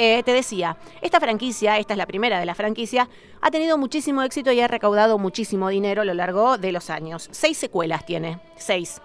Eh, 0.00 0.22
te 0.22 0.32
decía, 0.32 0.76
esta 1.02 1.18
franquicia, 1.18 1.76
esta 1.78 1.94
es 1.94 1.98
la 1.98 2.06
primera 2.06 2.38
de 2.38 2.46
la 2.46 2.54
franquicia, 2.54 3.08
ha 3.40 3.50
tenido 3.50 3.76
muchísimo 3.78 4.22
éxito 4.22 4.52
y 4.52 4.60
ha 4.60 4.68
recaudado 4.68 5.18
muchísimo 5.18 5.68
dinero 5.68 6.02
a 6.02 6.04
lo 6.04 6.14
largo 6.14 6.56
de 6.56 6.70
los 6.70 6.77
años. 6.90 7.28
Seis 7.32 7.58
secuelas 7.58 8.06
tiene, 8.06 8.40
seis. 8.56 9.00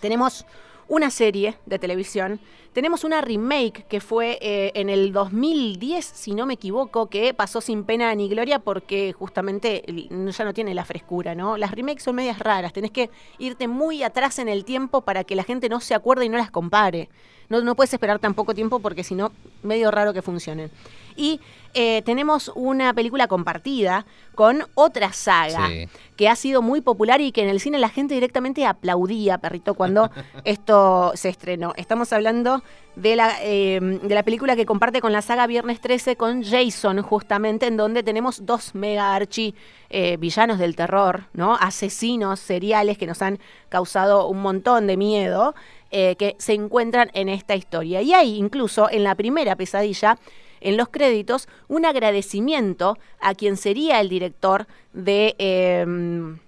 Tenemos 0.00 0.46
una 0.88 1.10
serie 1.10 1.56
de 1.66 1.78
televisión. 1.78 2.40
Tenemos 2.72 3.04
una 3.04 3.20
remake 3.20 3.86
que 3.88 4.00
fue 4.00 4.38
eh, 4.40 4.72
en 4.74 4.88
el 4.88 5.12
2010, 5.12 6.04
si 6.04 6.34
no 6.34 6.44
me 6.44 6.54
equivoco, 6.54 7.06
que 7.06 7.32
pasó 7.32 7.60
sin 7.60 7.84
pena 7.84 8.12
ni 8.14 8.28
gloria 8.28 8.58
porque 8.58 9.12
justamente 9.12 9.84
ya 9.86 10.44
no 10.44 10.52
tiene 10.52 10.74
la 10.74 10.84
frescura, 10.84 11.34
¿no? 11.34 11.56
Las 11.56 11.70
remakes 11.70 12.02
son 12.02 12.16
medias 12.16 12.38
raras, 12.38 12.72
tenés 12.72 12.90
que 12.90 13.10
irte 13.38 13.68
muy 13.68 14.02
atrás 14.02 14.40
en 14.40 14.48
el 14.48 14.64
tiempo 14.64 15.02
para 15.02 15.22
que 15.22 15.36
la 15.36 15.44
gente 15.44 15.68
no 15.68 15.80
se 15.80 15.94
acuerde 15.94 16.24
y 16.24 16.28
no 16.28 16.36
las 16.36 16.50
compare. 16.50 17.08
No, 17.48 17.60
no 17.60 17.76
puedes 17.76 17.92
esperar 17.92 18.18
tan 18.18 18.34
poco 18.34 18.54
tiempo 18.54 18.80
porque 18.80 19.04
si 19.04 19.14
no, 19.14 19.30
medio 19.62 19.90
raro 19.90 20.12
que 20.12 20.22
funcionen. 20.22 20.70
Y 21.16 21.40
eh, 21.76 22.02
tenemos 22.02 22.52
una 22.54 22.94
película 22.94 23.26
compartida 23.26 24.06
con 24.36 24.64
otra 24.74 25.12
saga 25.12 25.68
que 26.16 26.28
ha 26.28 26.36
sido 26.36 26.62
muy 26.62 26.80
popular 26.80 27.20
y 27.20 27.32
que 27.32 27.42
en 27.42 27.48
el 27.48 27.58
cine 27.58 27.80
la 27.80 27.88
gente 27.88 28.14
directamente 28.14 28.64
aplaudía, 28.64 29.38
perrito, 29.38 29.74
cuando 29.74 30.08
esto 30.44 31.10
se 31.16 31.30
estrenó. 31.30 31.72
Estamos 31.76 32.12
hablando 32.12 32.62
de 32.94 33.16
la, 33.16 33.34
eh, 33.42 33.80
de 33.80 34.14
la 34.14 34.22
película 34.22 34.54
que 34.54 34.66
comparte 34.66 35.00
con 35.00 35.12
la 35.12 35.20
saga 35.20 35.48
Viernes 35.48 35.80
13 35.80 36.14
con 36.14 36.44
Jason, 36.44 37.02
justamente, 37.02 37.66
en 37.66 37.76
donde 37.76 38.04
tenemos 38.04 38.46
dos 38.46 38.76
mega 38.76 39.12
archi 39.12 39.56
eh, 39.90 40.16
villanos 40.16 40.60
del 40.60 40.76
terror, 40.76 41.24
¿no? 41.32 41.56
Asesinos 41.56 42.38
seriales 42.38 42.98
que 42.98 43.06
nos 43.08 43.20
han 43.20 43.40
causado 43.68 44.28
un 44.28 44.42
montón 44.42 44.86
de 44.86 44.96
miedo, 44.96 45.56
que 45.90 46.34
se 46.38 46.54
encuentran 46.54 47.08
en 47.14 47.28
esta 47.28 47.54
historia. 47.54 48.02
Y 48.02 48.14
hay 48.14 48.36
incluso 48.36 48.90
en 48.90 49.04
la 49.04 49.14
primera 49.14 49.54
pesadilla 49.54 50.18
en 50.64 50.76
los 50.76 50.88
créditos 50.88 51.48
un 51.68 51.84
agradecimiento 51.84 52.98
a 53.20 53.34
quien 53.34 53.56
sería 53.56 54.00
el 54.00 54.08
director 54.08 54.66
de... 54.92 55.36
Em, 55.38 56.38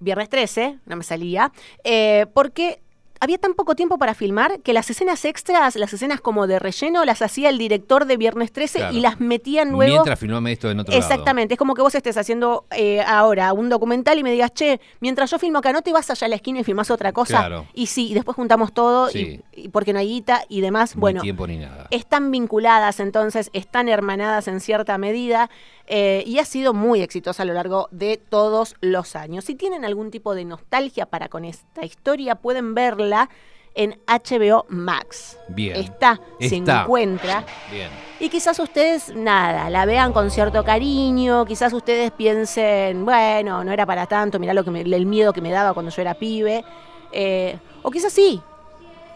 Viernes 0.00 0.28
13, 0.28 0.78
no 0.86 0.94
me 0.94 1.02
salía, 1.02 1.50
eh, 1.82 2.26
porque 2.32 2.80
había 3.20 3.38
tan 3.38 3.54
poco 3.54 3.74
tiempo 3.74 3.98
para 3.98 4.14
filmar 4.14 4.60
que 4.60 4.72
las 4.72 4.90
escenas 4.90 5.24
extras, 5.24 5.76
las 5.76 5.92
escenas 5.92 6.20
como 6.20 6.46
de 6.46 6.58
relleno, 6.58 7.04
las 7.04 7.22
hacía 7.22 7.48
el 7.48 7.58
director 7.58 8.06
de 8.06 8.16
Viernes 8.16 8.52
13 8.52 8.92
y 8.92 9.00
las 9.00 9.20
metían 9.20 9.70
luego. 9.70 9.92
Mientras 9.92 10.18
filmame 10.18 10.52
esto 10.52 10.70
en 10.70 10.80
otro 10.80 10.94
Exactamente, 10.94 11.54
es 11.54 11.58
como 11.58 11.74
que 11.74 11.82
vos 11.82 11.94
estés 11.94 12.16
haciendo 12.16 12.66
eh, 12.70 13.00
ahora 13.02 13.52
un 13.52 13.68
documental 13.68 14.18
y 14.18 14.22
me 14.22 14.32
digas, 14.32 14.52
che, 14.52 14.80
mientras 15.00 15.30
yo 15.30 15.38
filmo 15.38 15.58
acá, 15.58 15.72
¿no 15.72 15.82
te 15.82 15.92
vas 15.92 16.10
allá 16.10 16.26
a 16.26 16.28
la 16.28 16.36
esquina 16.36 16.60
y 16.60 16.64
filmas 16.64 16.90
otra 16.90 17.12
cosa? 17.12 17.66
Y 17.74 17.86
sí, 17.86 18.10
y 18.10 18.14
después 18.14 18.36
juntamos 18.36 18.72
todo, 18.72 19.10
y, 19.10 19.42
porque 19.72 19.92
no 19.92 19.98
hay 19.98 20.08
guita 20.08 20.42
y 20.48 20.60
demás. 20.60 20.96
Ni 20.96 21.00
bueno, 21.00 21.20
tiempo 21.22 21.46
ni 21.46 21.58
nada. 21.58 21.86
están 21.90 22.30
vinculadas 22.30 23.00
entonces, 23.00 23.50
están 23.52 23.88
hermanadas 23.88 24.48
en 24.48 24.60
cierta 24.60 24.98
medida. 24.98 25.50
Eh, 25.90 26.22
y 26.26 26.38
ha 26.38 26.44
sido 26.44 26.74
muy 26.74 27.00
exitosa 27.00 27.44
a 27.44 27.46
lo 27.46 27.54
largo 27.54 27.88
de 27.90 28.18
todos 28.18 28.76
los 28.80 29.16
años. 29.16 29.46
Si 29.46 29.54
tienen 29.54 29.86
algún 29.86 30.10
tipo 30.10 30.34
de 30.34 30.44
nostalgia 30.44 31.06
para 31.06 31.28
con 31.28 31.46
esta 31.46 31.82
historia, 31.82 32.34
pueden 32.34 32.74
verla 32.74 33.30
en 33.74 33.98
HBO 34.06 34.66
Max. 34.68 35.38
Bien. 35.48 35.76
Está, 35.76 36.20
se 36.40 36.56
encuentra. 36.56 37.46
Bien. 37.70 37.88
Y 38.20 38.28
quizás 38.28 38.58
ustedes, 38.58 39.14
nada, 39.14 39.70
la 39.70 39.86
vean 39.86 40.12
con 40.12 40.30
cierto 40.30 40.62
cariño, 40.64 41.46
quizás 41.46 41.72
ustedes 41.72 42.10
piensen, 42.10 43.04
bueno, 43.04 43.64
no 43.64 43.72
era 43.72 43.86
para 43.86 44.06
tanto, 44.06 44.38
mirá 44.38 44.52
lo 44.52 44.64
que 44.64 44.80
el 44.80 45.06
miedo 45.06 45.32
que 45.32 45.40
me 45.40 45.52
daba 45.52 45.72
cuando 45.72 45.90
yo 45.90 46.02
era 46.02 46.14
pibe. 46.14 46.64
Eh, 47.12 47.58
o 47.82 47.90
quizás 47.90 48.12
sí, 48.12 48.42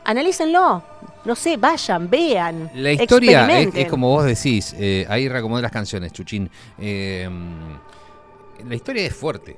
analícenlo. 0.04 0.82
No 1.24 1.36
sé, 1.36 1.56
vayan, 1.56 2.10
vean. 2.10 2.70
La 2.74 2.92
historia 2.92 3.46
es, 3.60 3.88
como 3.88 4.08
vos 4.08 4.24
decís, 4.24 4.74
eh, 4.76 5.06
ahí 5.08 5.28
recomodé 5.28 5.62
las 5.62 5.70
canciones, 5.70 6.12
Chuchín. 6.12 6.50
Eh, 6.78 7.28
la 8.66 8.74
historia 8.74 9.06
es 9.06 9.14
fuerte. 9.14 9.56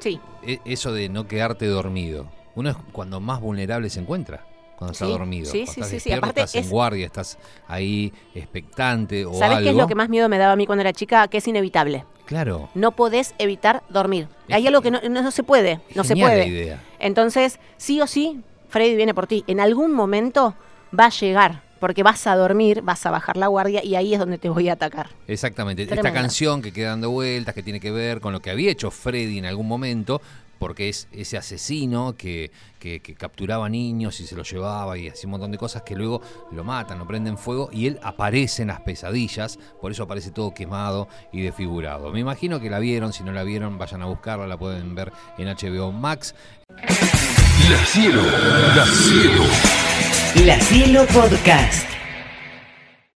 Sí. 0.00 0.18
E, 0.42 0.60
eso 0.64 0.92
de 0.92 1.08
no 1.08 1.28
quedarte 1.28 1.66
dormido. 1.66 2.26
Uno 2.54 2.70
es 2.70 2.76
cuando 2.92 3.20
más 3.20 3.40
vulnerable 3.40 3.90
se 3.90 4.00
encuentra 4.00 4.46
cuando 4.76 4.92
está 4.92 5.06
dormido. 5.06 5.50
Sí, 5.50 5.66
sí, 5.66 5.82
sí, 5.82 6.00
sí. 6.00 6.12
Aparte 6.12 6.40
estás 6.40 6.54
en 6.54 6.70
guardia, 6.70 7.06
estás 7.06 7.38
ahí 7.68 8.12
expectante 8.34 9.24
o 9.24 9.34
¿Sabes 9.34 9.58
qué 9.58 9.70
es 9.70 9.76
lo 9.76 9.86
que 9.86 9.94
más 9.94 10.08
miedo 10.08 10.28
me 10.28 10.38
daba 10.38 10.52
a 10.52 10.56
mí 10.56 10.66
cuando 10.66 10.80
era 10.80 10.92
chica? 10.92 11.28
Que 11.28 11.38
es 11.38 11.48
inevitable. 11.48 12.04
Claro. 12.26 12.70
No 12.74 12.92
podés 12.92 13.34
evitar 13.38 13.82
dormir. 13.88 14.28
Hay 14.50 14.66
algo 14.66 14.80
que 14.80 14.90
no, 14.90 15.00
no, 15.02 15.30
se 15.30 15.42
puede, 15.42 15.80
no 15.94 16.04
se 16.04 16.16
puede. 16.16 16.46
idea. 16.46 16.82
Entonces, 16.98 17.60
sí 17.76 18.00
o 18.00 18.06
sí, 18.06 18.42
Freddy 18.74 18.96
viene 18.96 19.14
por 19.14 19.28
ti. 19.28 19.44
En 19.46 19.60
algún 19.60 19.92
momento 19.92 20.56
va 20.98 21.04
a 21.04 21.10
llegar 21.10 21.62
porque 21.78 22.02
vas 22.02 22.26
a 22.26 22.34
dormir, 22.34 22.82
vas 22.82 23.06
a 23.06 23.12
bajar 23.12 23.36
la 23.36 23.46
guardia 23.46 23.84
y 23.84 23.94
ahí 23.94 24.14
es 24.14 24.18
donde 24.18 24.36
te 24.36 24.48
voy 24.48 24.68
a 24.68 24.72
atacar. 24.72 25.10
Exactamente. 25.28 25.84
Esta 25.84 26.12
canción 26.12 26.60
que 26.60 26.72
queda 26.72 26.88
dando 26.88 27.08
vueltas, 27.10 27.54
que 27.54 27.62
tiene 27.62 27.78
que 27.78 27.92
ver 27.92 28.20
con 28.20 28.32
lo 28.32 28.40
que 28.40 28.50
había 28.50 28.72
hecho 28.72 28.90
Freddy 28.90 29.38
en 29.38 29.46
algún 29.46 29.68
momento, 29.68 30.20
porque 30.58 30.88
es 30.88 31.08
ese 31.12 31.36
asesino 31.36 32.16
que, 32.16 32.50
que, 32.78 33.00
capturaba 33.16 33.68
niños 33.68 34.20
y 34.20 34.26
se 34.26 34.36
los 34.36 34.50
llevaba 34.50 34.98
y 34.98 35.08
hacía 35.08 35.26
un 35.26 35.32
montón 35.32 35.50
de 35.50 35.58
cosas 35.58 35.82
que 35.82 35.94
luego 35.94 36.20
lo 36.52 36.64
matan, 36.64 36.98
lo 36.98 37.06
prenden 37.06 37.38
fuego 37.38 37.70
y 37.72 37.86
él 37.86 37.98
aparece 38.02 38.62
en 38.62 38.68
las 38.68 38.80
pesadillas, 38.80 39.58
por 39.80 39.92
eso 39.92 40.02
aparece 40.02 40.30
todo 40.30 40.52
quemado 40.52 41.08
y 41.32 41.42
desfigurado. 41.42 42.10
Me 42.12 42.20
imagino 42.20 42.60
que 42.60 42.70
la 42.70 42.78
vieron, 42.78 43.12
si 43.12 43.24
no 43.24 43.32
la 43.32 43.44
vieron, 43.44 43.78
vayan 43.78 44.02
a 44.02 44.06
buscarla, 44.06 44.46
la 44.46 44.58
pueden 44.58 44.94
ver 44.94 45.12
en 45.38 45.48
HBO 45.48 45.92
Max. 45.92 46.34
La 47.70 47.84
cielo, 47.86 48.22
la 48.76 48.86
cielo. 48.86 49.44
La 50.44 50.60
cielo 50.60 51.06
podcast. 51.06 51.93